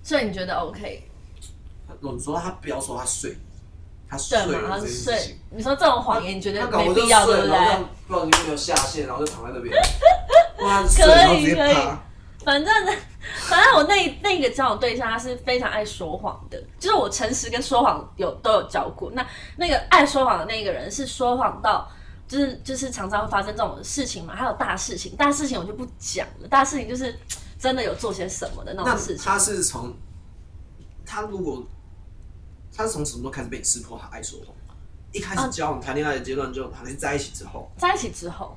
[0.02, 1.08] 所以你觉得 OK？
[2.18, 3.36] 说他不要说他睡，
[4.08, 4.62] 他睡对嘛？
[4.62, 5.38] 了他睡这件事情。。
[5.50, 7.72] 你说这种谎言，你觉得没必要，对，不对然后这？
[7.72, 9.74] 样不小心没有下线，然后就躺在那边。
[10.60, 12.02] 哇，他睡然后直接可以趴。
[12.44, 12.92] 反正呢，
[13.48, 19.10] 反正我那那个交往对象他是非常爱说谎的，就是我诚实跟说谎有都有教过。
[19.12, 19.26] 那
[19.56, 21.90] 那个爱说谎的那个人是说谎到，
[22.28, 27.18] 就是就是常常会发生这种事情嘛，还有大事情，大事情我就不讲了，大事情就是
[27.58, 29.24] 真的有做些什么的那那种事情。
[29.24, 29.92] 他是从
[31.04, 31.66] 他如果
[32.76, 34.54] 他是从什么时候开始被你识破他爱说谎？
[35.12, 38.54] 一开始交往谈恋爱的阶段就还是在一起之后，在一起之后，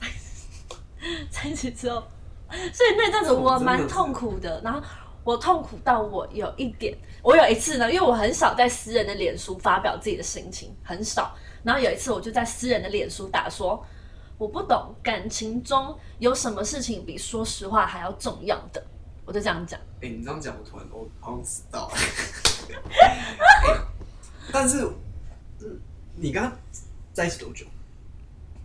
[1.30, 2.02] 在一起之后，
[2.50, 4.60] 所以那阵子我蛮痛苦的。
[4.64, 4.82] 然后
[5.22, 11.36] 我痛苦到我有一点，我有一次呢，因为我很少在私人的脸书发表自己的心情，很少。
[11.62, 13.84] 然后有一次我就在私人的脸书打说，
[14.38, 18.84] 我不懂感情中有什么事情比说实话还要重要的，
[19.24, 19.78] 我就这样讲。
[20.00, 21.88] 哎、你这样讲，我突然我好像知道。
[23.00, 23.16] 哎
[24.52, 24.82] 但是，
[25.60, 25.80] 嗯，
[26.16, 26.50] 你跟他
[27.12, 27.66] 在一起多久？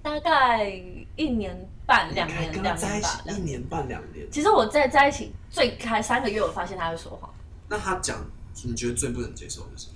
[0.01, 0.69] 大概
[1.15, 3.17] 一年半、两年、跟他在一起。
[3.29, 7.29] 一年半两年，其实我在在一起最开三个月，我发现他会说谎。
[7.69, 8.17] 那他讲
[8.63, 9.93] 你觉得最不能接受的是什么？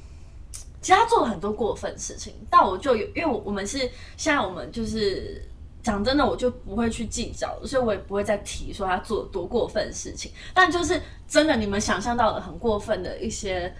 [0.81, 3.79] 其实他做了很多过分事情，但我就有，因为我我们是
[4.15, 5.45] 现在我们就是
[5.83, 10.31] 讲真的，我就不会去计较，所以我也不会再提说他做了多过分的事情。
[10.53, 13.73] 但就是真的，你们想象到的很过分的一些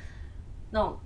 [0.72, 0.97] 那种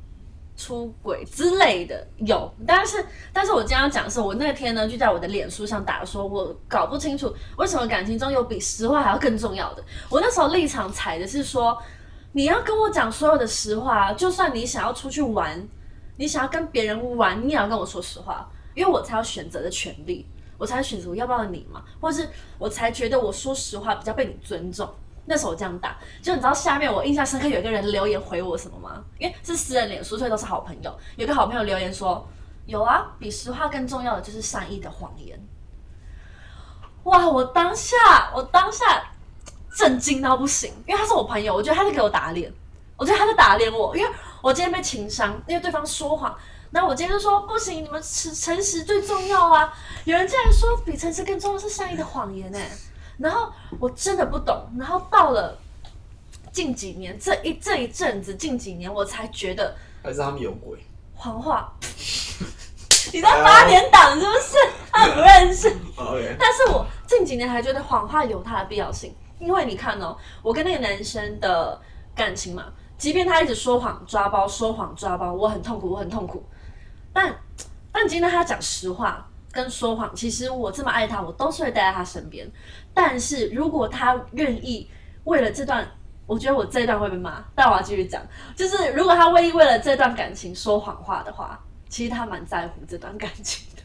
[0.55, 9.83] 出轨之类的有，但是但是我今天要讲的是，我那天呢就在我的脸书上打说，我搞不清楚为什么感情中有比实话还要更重要的。
[10.09, 11.77] 我那时候立场踩的是说，
[12.33, 15.67] 你要跟我讲所有的实话，就算你想要出去玩。
[16.17, 24.87] 你想要跟别人玩，你也要跟我说实话，因为我才有选择的权利，我才选择我要不要你嘛，或是我才觉得我说实话比较被你尊重。
[25.25, 29.03] 那时候我这样打，就你知道下面我印象深刻有一个人留言回我什么吗？
[29.17, 30.93] 因为是私人脸书，所以都是好朋友。
[31.15, 32.27] 有个好朋友留言说
[32.65, 35.39] ：“有啊，比实话更重要的就是善意的谎言。”
[37.03, 37.27] 哇！
[37.27, 37.95] 我当下
[38.35, 38.85] 我当下
[39.75, 42.53] 震惊到不行，因为他是我朋友，我觉得他在给我打脸，
[42.95, 44.11] 我觉得他在打脸我，因为
[44.41, 46.37] 我今天被情伤，因为对方说谎。
[46.69, 49.73] 那我今天就说不行，你们诚诚实最重要啊！
[50.05, 52.59] 有人竟然说比诚实更重要是善意的谎言呢、
[53.21, 54.67] 然后我真的不懂。
[54.77, 55.57] 然后到了
[56.51, 60.77] 近几年，这一这一阵子，近几年我才觉得还是他们有鬼？
[61.13, 61.71] 谎话。
[63.13, 64.57] 你在八年党是不是？
[64.91, 65.75] 他不认识。
[66.39, 71.79] 但是我近几年还觉得谎话有它的必要性，因为你看哦，我跟那个男生的
[72.15, 72.65] 感情嘛，
[72.97, 76.45] 即便他一直说谎抓包，说谎抓包，我很痛苦，我很痛苦。
[77.11, 77.35] 但
[77.91, 82.49] 但今天他讲实话跟说谎，其实我这么爱他，我都是会待在他身边。
[82.93, 84.89] 但是如果他愿意
[85.25, 85.85] 为了这段，
[86.25, 88.21] 我觉得我这一段会被骂，但我要继续讲，
[88.55, 93.83] 就是如果他愿意为了这段感情说谎话的话，其实他蛮在乎这段感情的，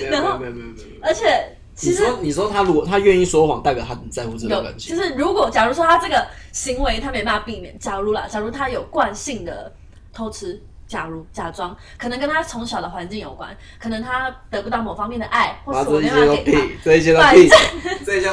[0.00, 0.86] 没有然后没有没有没有。
[1.02, 4.96] 而且其实你说你说他如果他愿意说谎，代表他很在乎这段，感情。
[4.96, 9.72] 就是如果假如说他这个行为他没办法避免，假如啦，假如他有惯性的
[10.12, 10.62] 偷吃，
[10.92, 17.20] 假如假装，可能跟他从小的环境有关，可能他得不到某方面的爱，或啊，是我没办法给他，反屁，这一切都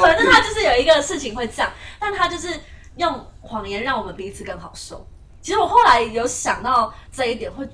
[0.02, 0.26] 反正。
[0.30, 2.48] 他就是有一个事情会这样，但他就是
[2.96, 5.06] 用谎言让我们彼此更好受。
[5.40, 7.66] 其实我后来有想到这一点，会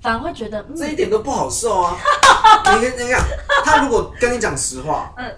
[0.00, 1.94] 反而会觉得，嗯，这一点都不好受啊！
[2.74, 3.20] 你跟你讲，
[3.62, 5.30] 他如果跟你讲实话，嗯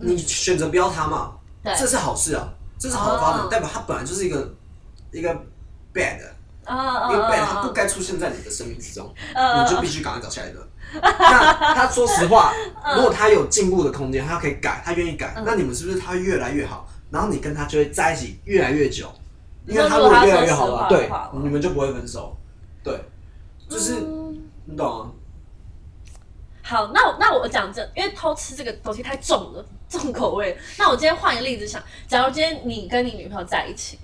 [0.00, 2.48] 你选择不要他嘛，对这是好事啊，
[2.78, 4.54] 这是好的发展，哦代表他本来就是一个
[5.10, 5.34] 一个
[5.92, 6.18] bad，
[6.66, 10.66] 啊一个 bad，他啊不该出现在你的生命之中，啊你就必须赶快找下一个。
[11.02, 12.52] 那他说实话，
[12.84, 16.88] 嗯如果他有进步的空间，他可以改，他愿意改，那你们是不是他会越来越好？
[17.10, 19.12] 然后你跟他就会在一起越来越久，
[19.66, 21.08] 因为他如果越来越好了，对
[21.42, 22.36] 你们就不会分手。
[22.82, 23.00] 对，
[23.68, 25.10] 就是嗯你懂啊？
[26.62, 30.58] 好，那我那我讲这，因为偷吃这个东西太重了，重口味。
[30.76, 33.98] 那我今天换一个例子想，假如今天你跟你女朋友在一起，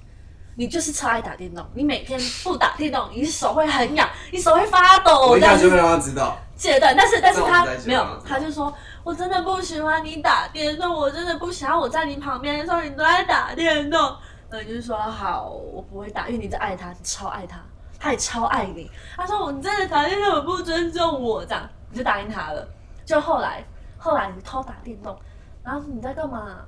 [0.55, 6.94] 你就是超爱打电动，你每天不打电动，你手会很痒，你手会发抖，我一这样就会让他知道，戒断。
[6.96, 8.72] 但是但是他没有，他就说
[9.03, 14.16] 我真的不喜欢你打电动，我真的不想要我在你旁边的时候你都在打电动。
[14.50, 17.59] 那你就是说好，我不会打，因为你在爱他，你超爱他，
[17.98, 18.90] 他也超爱你。
[19.16, 22.68] 他说我真的打电动，我不尊重我，这样你就答应他了。
[23.07, 23.64] 就后来
[23.96, 25.18] 后来你偷打电动，
[25.64, 26.59] 然后你在干嘛？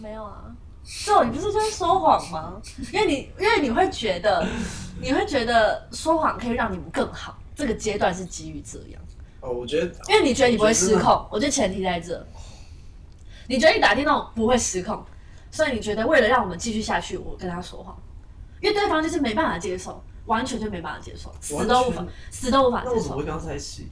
[0.00, 0.44] 没有啊。
[1.04, 2.60] 最后你不是就是说谎吗？
[2.92, 4.46] 因为你因为你会觉得
[5.00, 9.00] 你会觉得说谎可以让你们更好，这个阶段是基于这样。
[9.40, 12.26] 哦，我觉得因为你觉得你不会失控，我觉得前提在这。
[13.46, 15.04] 你觉得你打电动不会失控，
[15.50, 17.96] 所以你觉得为了让我们继续下去，我跟他说谎，
[18.60, 20.02] 因为对方就是没办法接受。
[20.26, 23.88] 完全就没办法接受，死都无法，死都无法接受那我怎么会，跟他在一起？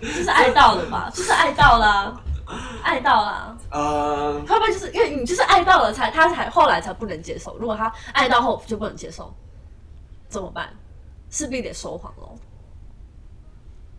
[0.00, 2.20] 就是爱到了吧，就是爱到啦，
[2.82, 3.56] 爱到了。
[3.70, 7.56] 呃，会不会就是因为你就是爱到了才他才后来才不能接受？
[7.58, 9.32] 如果他爱到后就不能接受，
[10.28, 10.68] 怎么办？
[11.30, 12.36] 势必得说谎喽，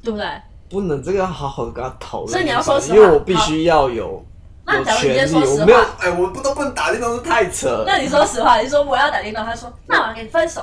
[0.03, 0.27] 对不对？
[0.69, 2.29] 不能这个要好好的跟他讨论。
[2.31, 4.23] 所以你要说实话因为我必须要有
[4.65, 7.83] 那有假如你今天权利，说实我没有话，哎，我不都不能打电动，是太扯了。
[7.85, 10.61] 那你说实话，你说我要打电动，他说那我要跟你分手，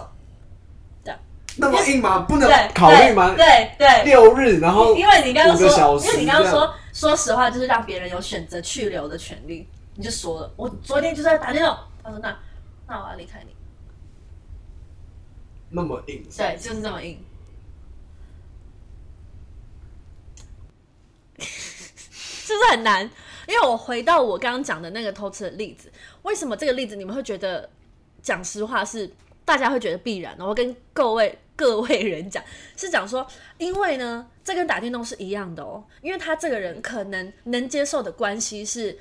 [1.56, 2.20] 那么硬吗？
[2.26, 3.34] 不能对，考虑吗？
[3.36, 12.38] 对对，六日，然后因为你刚刚说，因为你刚刚说说实话，就是让别人有选择去留的权利，你就说了，我昨天就是在打电动，他说那
[12.86, 13.54] 那我要离开你，
[15.70, 17.18] 那么硬，对，就是这么硬。
[21.40, 23.10] 是不是很难？
[23.48, 25.90] 因为我回到我刚刚讲的那个偷吃的例子，
[26.22, 27.68] 为什么这个例子你们会觉得
[28.20, 29.10] 讲实话是
[29.52, 30.46] 大家会觉得必然的？
[30.46, 32.42] 我跟各位各位人讲，
[32.74, 33.26] 是讲说，
[33.58, 38.98] 因为呢，这跟打电动是一样的哦，因为他这个人可能能接受的关系是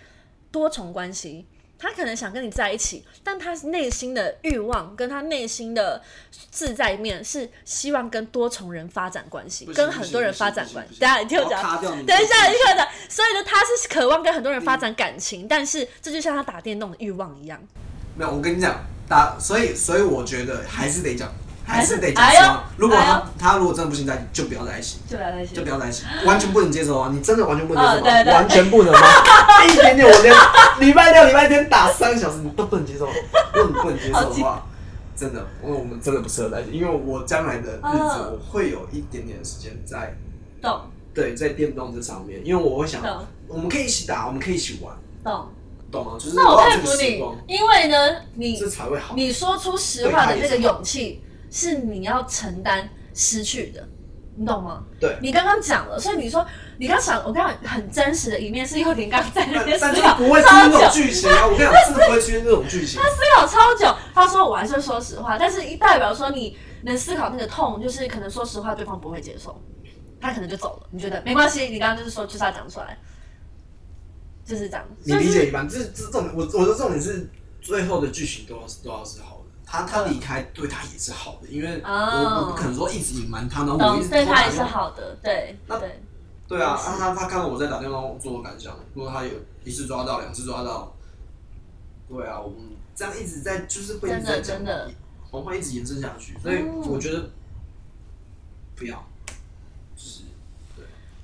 [0.51, 1.45] 多重关系。
[1.79, 6.01] 他可能想跟你在一起，但他内心的欲望跟他内心的
[6.49, 10.99] 自在面是希望跟多重人发展关系，跟很多人发展关系。
[10.99, 12.85] 等一下你听我讲，等一下你听我讲。
[13.07, 17.57] 所以呢，他是渴望跟很多人发展感情，但是这就像他打电动的欲望一样。
[18.17, 21.29] 没有，我跟你讲，打，所以所以我觉得还是得讲，
[21.65, 22.63] 还还是是得讲。
[22.77, 27.09] 如果他哎他如果真的不行在一起，就不要在一起，就不要在一起就不要在一起，完全不能接受啊！
[27.13, 28.99] 你真的完全不能接受完全不能吗？
[29.67, 30.33] 一点点，我连
[30.79, 33.05] 礼拜六、礼拜天打三个小时，你都不能接受。
[33.53, 34.65] 如果你不能接受的话，
[35.15, 36.71] 真的，因为我们真的不适合在一起。
[36.71, 40.15] 因为我将来的日子，嗯我会有一点点的时间在
[40.61, 40.81] 动
[41.13, 43.01] 对在电动这上面，因为我会想，
[43.47, 45.47] 我们可以一起打，我们可以一起玩，懂。
[45.91, 46.13] 懂吗？
[46.17, 46.89] 就是那我佩服
[47.47, 49.13] 你，，因为呢，你这才会好。
[49.15, 51.21] 你说出实话的那个勇气，
[51.51, 53.87] 是你要承担失去的，
[54.37, 54.83] 你懂吗？
[54.99, 56.45] 对你刚刚讲了，所以你说
[56.77, 61.45] 你刚想，我刚刚很真实的一面是幼婷刚刚在那边思但是考不会出现这种剧情啊！
[61.51, 63.01] 我跟你讲，真的不会出现这种剧情。
[63.01, 63.93] 他思考超久。
[64.13, 69.61] 他说我还是说实话，但是一代表说你能思考那个痛，就是可能说实话对方不会接受，
[70.19, 70.87] 他可能就走了。
[70.91, 71.65] 你觉得没关系？
[71.67, 72.97] 你刚刚就是说就是要讲出来，
[74.51, 74.85] 就是这样。
[75.03, 77.29] 你理解一般，这这重点，我我的重点是
[77.61, 79.43] 最后的剧情都要是都要是好的。
[79.65, 84.61] 他他离开对他也是好的，因为我哦我不可能说一直隐瞒他，然后我一直对他也是。
[84.61, 86.01] 好的，对那对。
[86.47, 89.31] 对啊，也是啊他他看到我在打电话，做的感想，如果他有
[89.63, 90.93] 一次抓到，两次抓到，
[92.09, 92.57] 对啊，我们
[92.93, 94.91] 这样一直在就是会一直真的在讲真的，
[95.31, 97.29] 我们会一直延伸下去，所以嗯我觉得
[98.75, 99.10] 不要，就是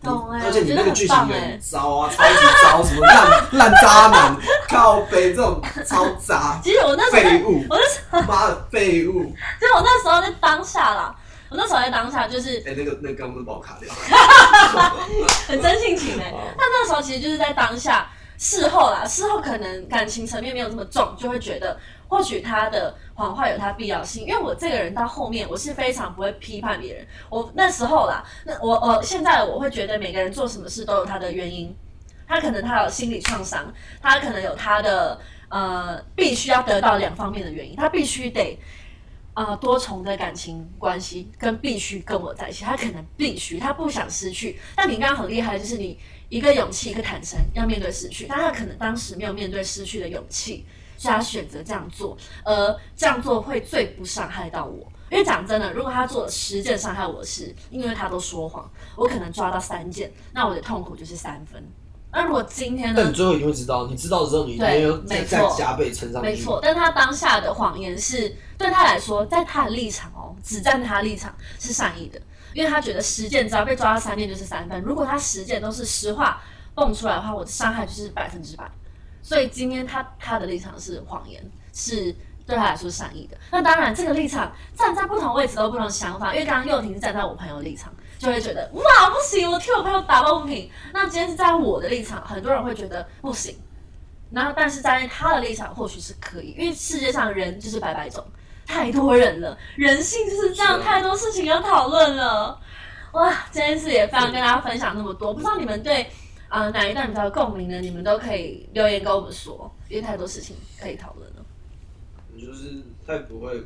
[0.02, 0.10] 对。
[0.12, 4.36] 懂欸而且你那个剧情很糟啊， 超级糟，什么烂烂渣男、
[4.70, 9.24] 靠背这种超渣 其实我那时候废物，我那时候，妈的废物！
[9.60, 11.14] 就我那时候在当下啦，
[11.50, 13.91] 我那时候在当下就是哎、那个那个刚刚不是把我卡掉？
[15.48, 21.78] 很真性情哎、哦那那时候其实就是在当下，事后啦，事后可能感情层面没有这么重，就会觉得
[22.08, 24.26] 或许他的谎话有他必要性。
[24.26, 31.76] 因为我这个人到后面我是非常不会批判别人，我那时候啦，那我我现在我会觉得每个人做什么事都有他的原因，
[32.28, 38.60] 他可能他有心理创伤，他可能有他的呃必须要得到两方面的原因，他必须得。
[39.39, 44.60] 呃，多重的感情关系跟必须跟我在一起，他可能必须，他不想失去。
[44.76, 45.95] 但你刚刚很厉害，就是你
[46.28, 48.26] 一个勇气，一个坦诚，要面对失去。
[48.28, 50.66] 但他可能当时没有面对失去的勇气，
[50.98, 54.86] 所以他选择这样做，而这样做会最不伤害到我。
[55.10, 61.64] 因为讲真的，如果他做了十件伤害我的事，因为他都说谎，我可能抓到三件，那我的痛苦就是三分。
[62.12, 63.14] 那如果今天呢但你？
[63.14, 66.28] 最后一定会知道，你知道之后，你一定对要再没错再加倍乘上去。
[66.28, 72.20] 没错，但他当下的谎言是对他来说，在他的立场哦，只站他的立场是善意的，
[72.54, 76.41] 因为他觉得十件只要被抓到三件就是三分，如果他十件都是实话
[76.74, 78.70] 蹦出来的话，我的伤害就是百分之百。
[79.28, 82.15] 所以今天他他的立场是谎言，是
[82.45, 83.36] 对他来说善意的。
[83.51, 90.71] 那当然，这个立场站在不同位置都不同想法，因为刚刚佑婷是站在我朋友立场，就会觉得哇不行，我替我朋友打抱不平。
[90.93, 93.53] 那今天是在我的立场，很多人会觉得不行。
[94.32, 98.25] 然后，但是在他的立场，或许是可以，因为世界上人就是百百种，
[98.65, 102.57] 太多人了，人性就是这样，太多事情要讨论了。
[103.11, 106.09] 哇，这件事也非常跟大家分享那么多，不知道你们对
[106.50, 107.80] 呃哪一段比较有共鸣的？
[107.82, 111.36] 你们都可以留言跟我们说，因为太多事情可以讨论了。
[112.34, 113.64] 你就是太不会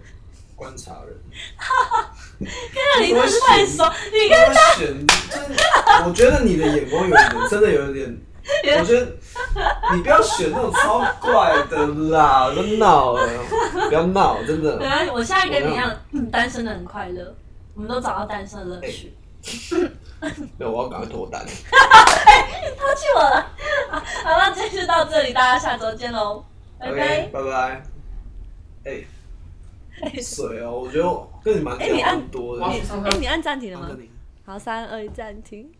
[0.56, 1.16] 观察人，
[2.40, 5.62] 那你真的是太熟，你看你选，就是
[6.06, 8.18] 我觉得你的眼光有点，真的有点
[8.80, 9.06] 我觉得
[9.94, 13.28] 你不要选那种超怪的啦，不要闹了，
[13.90, 14.78] 不要闹，真的。
[14.80, 17.36] 没关系，我现在跟你一样，嗯单身的很快乐，
[17.76, 19.14] 我们都找到单身的乐趣。
[20.58, 21.44] 对，我要赶快脱单。
[21.44, 23.52] 抛弃我了。
[23.90, 26.46] 好，好那今天就到这里，大家下周见喽，
[26.80, 27.30] 拜拜 OK，。
[27.34, 27.84] 拜拜。
[28.86, 32.66] 哎，水哦，我觉得跟你蛮哎你按很多的。
[32.66, 32.80] 哎，
[33.20, 33.90] 你按暂停了吗
[34.46, 35.72] 好，三二一，暂停。